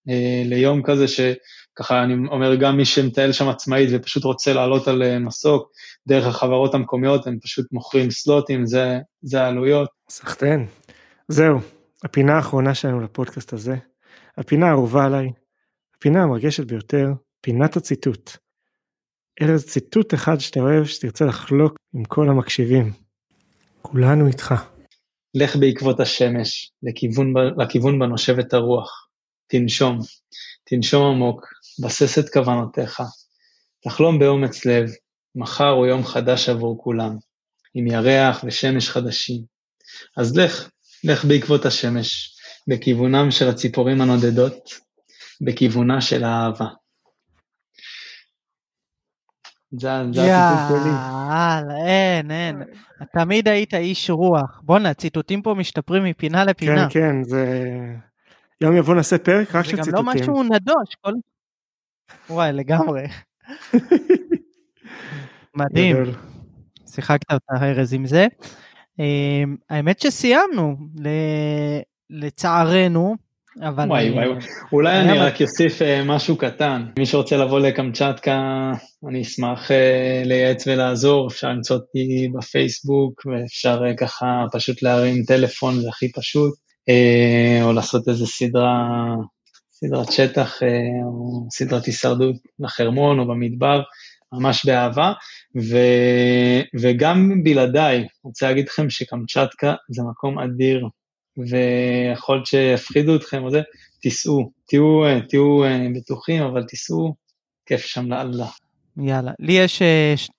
אה, 0.08 0.42
ליום 0.44 0.82
כזה, 0.82 1.06
שככה 1.08 2.02
אני 2.02 2.14
אומר, 2.28 2.54
גם 2.54 2.76
מי 2.76 2.84
שמטייל 2.84 3.32
שם 3.32 3.48
עצמאית 3.48 3.88
ופשוט 3.92 4.24
רוצה 4.24 4.52
לעלות 4.52 4.88
על 4.88 5.18
מסוק, 5.18 5.70
דרך 6.06 6.26
החברות 6.26 6.74
המקומיות, 6.74 7.26
הם 7.26 7.38
פשוט 7.42 7.66
מוכרים 7.72 8.10
סלוטים, 8.10 8.66
זה, 8.66 8.98
זה 9.22 9.42
העלויות. 9.42 9.88
סחטיין. 10.08 10.66
זהו, 11.28 11.58
הפינה 12.04 12.36
האחרונה 12.36 12.74
שלנו 12.74 13.00
לפודקאסט 13.00 13.52
הזה. 13.52 13.76
הפינה 14.38 14.66
האהובה 14.66 15.04
עליי, 15.04 15.32
הפינה 15.96 16.22
המרגשת 16.22 16.64
ביותר, 16.64 17.06
פינת 17.40 17.76
הציטוט. 17.76 18.30
ארז 19.42 19.64
ציטוט 19.64 20.14
אחד 20.14 20.40
שאתה 20.40 20.60
אוהב 20.60 20.84
שתרצה 20.84 21.24
לחלוק 21.24 21.76
עם 21.94 22.04
כל 22.04 22.28
המקשיבים. 22.28 22.92
כולנו 23.82 24.26
איתך. 24.26 24.54
לך 25.34 25.56
בעקבות 25.56 26.00
השמש, 26.00 26.72
לכיוון, 26.82 27.34
לכיוון 27.58 27.98
בה 27.98 28.06
נושבת 28.06 28.52
הרוח. 28.52 29.08
תנשום, 29.46 29.98
תנשום 30.64 31.06
עמוק, 31.06 31.46
בסס 31.84 32.18
את 32.18 32.32
כוונותיך. 32.32 33.02
תחלום 33.80 34.18
באומץ 34.18 34.66
לב, 34.66 34.90
מחר 35.34 35.68
הוא 35.68 35.86
יום 35.86 36.04
חדש 36.04 36.48
עבור 36.48 36.82
כולם, 36.82 37.16
עם 37.74 37.86
ירח 37.86 38.44
ושמש 38.46 38.88
חדשים. 38.88 39.42
אז 40.16 40.36
לך, 40.36 40.68
לך 41.04 41.24
בעקבות 41.24 41.66
השמש, 41.66 42.36
בכיוונם 42.68 43.30
של 43.30 43.48
הציפורים 43.48 44.00
הנודדות, 44.00 44.70
בכיוונה 45.40 46.00
של 46.00 46.24
האהבה. 46.24 46.66
זה 49.78 49.92
הציטוט 49.92 50.68
שלי. 50.68 50.90
יאללה, 50.90 51.86
אין, 51.86 52.30
אין. 52.30 52.62
תמיד 53.12 53.48
היית 53.48 53.74
איש 53.74 54.10
רוח. 54.10 54.60
בואנה, 54.62 54.90
הציטוטים 54.90 55.42
פה 55.42 55.54
משתפרים 55.54 56.04
מפינה 56.04 56.44
לפינה. 56.44 56.90
כן, 56.90 57.00
כן, 57.00 57.22
זה... 57.22 57.70
יום 58.60 58.76
יבוא 58.76 58.94
נעשה 58.94 59.18
פרק 59.18 59.54
רק 59.54 59.64
של 59.64 59.70
ציטוטים. 59.70 59.84
זה 59.84 59.90
גם 59.90 60.06
לא 60.06 60.14
משהו 60.14 60.42
נדוש, 60.42 60.94
כל... 61.00 61.12
וואי, 62.30 62.52
לגמרי. 62.52 63.06
מדהים. 65.56 65.96
שיחקת 66.86 67.32
אותה 67.32 67.66
ארז 67.66 67.94
עם 67.94 68.06
זה. 68.06 68.26
אמ, 68.98 69.56
האמת 69.70 70.00
שסיימנו, 70.00 70.76
לצערנו, 72.10 73.16
אבל... 73.62 73.88
וואי 73.88 74.10
וואי, 74.10 74.28
וואי. 74.28 74.38
אולי 74.72 75.00
אני 75.00 75.18
רק 75.18 75.42
אוסיף 75.42 75.82
אה, 75.82 76.04
משהו 76.04 76.36
קטן. 76.36 76.86
מי 76.98 77.06
שרוצה 77.06 77.36
לבוא 77.36 77.60
לקמצ'טקה, 77.60 78.70
אני 79.08 79.22
אשמח 79.22 79.70
אה, 79.70 80.22
לייעץ 80.24 80.66
ולעזור, 80.66 81.28
אפשר 81.28 81.48
למצוא 81.48 81.76
אותי 81.76 82.28
בפייסבוק, 82.38 83.26
ואפשר 83.26 83.82
אה, 83.86 83.96
ככה 83.96 84.44
פשוט 84.52 84.82
להרים 84.82 85.22
טלפון, 85.26 85.80
זה 85.80 85.88
הכי 85.88 86.12
פשוט, 86.12 86.54
או 87.62 87.72
לעשות 87.72 88.08
איזה 88.08 88.26
סדרה, 88.26 89.14
סדרת 89.72 90.12
שטח, 90.12 90.62
או 91.04 91.46
סדרת 91.50 91.84
הישרדות 91.84 92.36
לחרמון 92.58 93.18
או 93.18 93.26
במדבר, 93.28 93.82
ממש 94.32 94.66
באהבה. 94.66 95.12
ו, 95.56 95.76
וגם 96.80 97.44
בלעדיי, 97.44 98.06
רוצה 98.22 98.48
להגיד 98.48 98.68
לכם 98.68 98.90
שקמצ'טקה 98.90 99.74
זה 99.88 100.02
מקום 100.10 100.38
אדיר, 100.38 100.88
ויכול 101.36 102.36
להיות 102.36 102.46
שיפחידו 102.46 103.16
אתכם 103.16 103.42
או 103.42 103.50
זה, 103.50 103.62
תיסעו, 104.00 104.50
תהיו, 104.66 105.04
אה, 105.04 105.20
תהיו 105.28 105.64
אה, 105.64 105.86
בטוחים, 105.94 106.42
אבל 106.42 106.62
תיסעו, 106.62 107.14
כיף 107.66 107.80
שם 107.80 108.12
לאללה. 108.12 108.46
יאללה, 108.96 109.32
לי 109.38 109.52
יש 109.52 109.82
אה, 109.82 110.12
ש... 110.16 110.30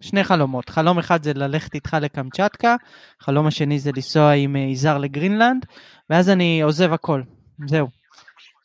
שני 0.00 0.24
חלומות, 0.24 0.68
חלום 0.68 0.98
אחד 0.98 1.22
זה 1.22 1.32
ללכת 1.34 1.74
איתך 1.74 1.96
לקמצ'טקה, 2.00 2.76
חלום 3.20 3.46
השני 3.46 3.78
זה 3.78 3.90
לנסוע 3.96 4.32
עם 4.32 4.56
יזהר 4.56 4.98
לגרינלנד, 4.98 5.66
ואז 6.10 6.28
אני 6.30 6.62
עוזב 6.62 6.92
הכל, 6.92 7.22
זהו. 7.66 7.88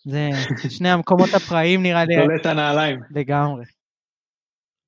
זה 0.06 0.30
שני 0.70 0.90
המקומות 0.90 1.30
הפראיים 1.34 1.84
נראה 1.84 2.06
לי. 2.06 2.16
תולה 2.16 2.36
את 2.42 2.46
הנעליים. 2.46 3.00
לגמרי. 3.12 3.64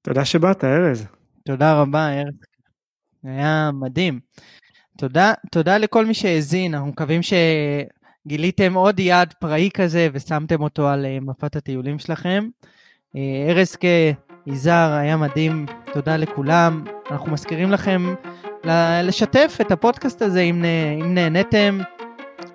תודה 0.02 0.26
שבאת, 0.26 0.64
ארז. 0.64 1.08
תודה 1.46 1.82
רבה, 1.82 2.10
ארז. 2.10 2.34
היה 3.24 3.70
מדהים. 3.74 4.20
תודה, 4.98 5.34
תודה 5.52 5.78
לכל 5.78 6.06
מי 6.06 6.14
שהאזין, 6.14 6.74
אנחנו 6.74 6.90
מקווים 6.90 7.22
שגיליתם 8.26 8.74
עוד 8.74 9.00
יעד 9.00 9.34
פראי 9.40 9.70
כזה 9.74 10.08
ושמתם 10.14 10.62
אותו 10.62 10.88
על 10.88 11.06
אה, 11.06 11.18
מפת 11.22 11.56
הטיולים 11.56 12.00
שלכם. 12.00 12.48
אה, 13.16 13.46
ארז 13.50 13.76
כיזהר 13.76 14.92
היה 14.92 15.18
מדהים, 15.18 15.66
תודה 15.94 16.18
לכולם. 16.18 16.84
אנחנו 17.12 17.32
מזכירים 17.32 17.72
לכם 17.72 18.14
לשתף 19.04 19.58
את 19.62 19.72
הפודקאסט 19.72 20.22
הזה 20.22 20.42
אם, 20.42 20.66
אם 21.02 21.14
נהניתם. 21.14 21.80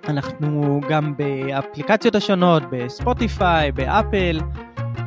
אנחנו 0.09 0.81
גם 0.89 1.17
באפליקציות 1.17 2.15
השונות, 2.15 2.63
בספוטיפיי, 2.71 3.73
באפל, 3.73 4.41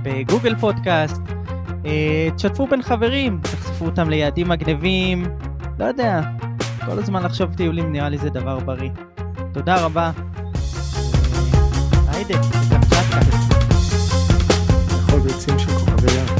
בגוגל 0.03 0.55
פודקאסט. 0.55 1.21
אה, 1.85 2.29
תשתפו 2.35 2.67
בין 2.67 2.81
חברים, 2.81 3.39
תחשפו 3.41 3.85
אותם 3.85 4.09
ליעדים 4.09 4.47
מגניבים, 4.49 5.25
לא 5.79 5.85
יודע, 5.85 6.21
כל 6.85 6.99
הזמן 6.99 7.23
לחשוב 7.23 7.53
טיולים 7.53 7.91
נראה 7.91 8.09
לי 8.09 8.17
זה 8.17 8.29
דבר 8.29 8.59
בריא. 8.59 8.89
תודה 9.53 9.85
רבה. 9.85 10.11
היידה, 12.07 12.33
תקפצ'קה. 12.37 13.19
לאכול 14.95 15.19
ביצים 15.19 15.59
של 15.59 15.71
כוכבי 15.71 16.11
ים. 16.11 16.36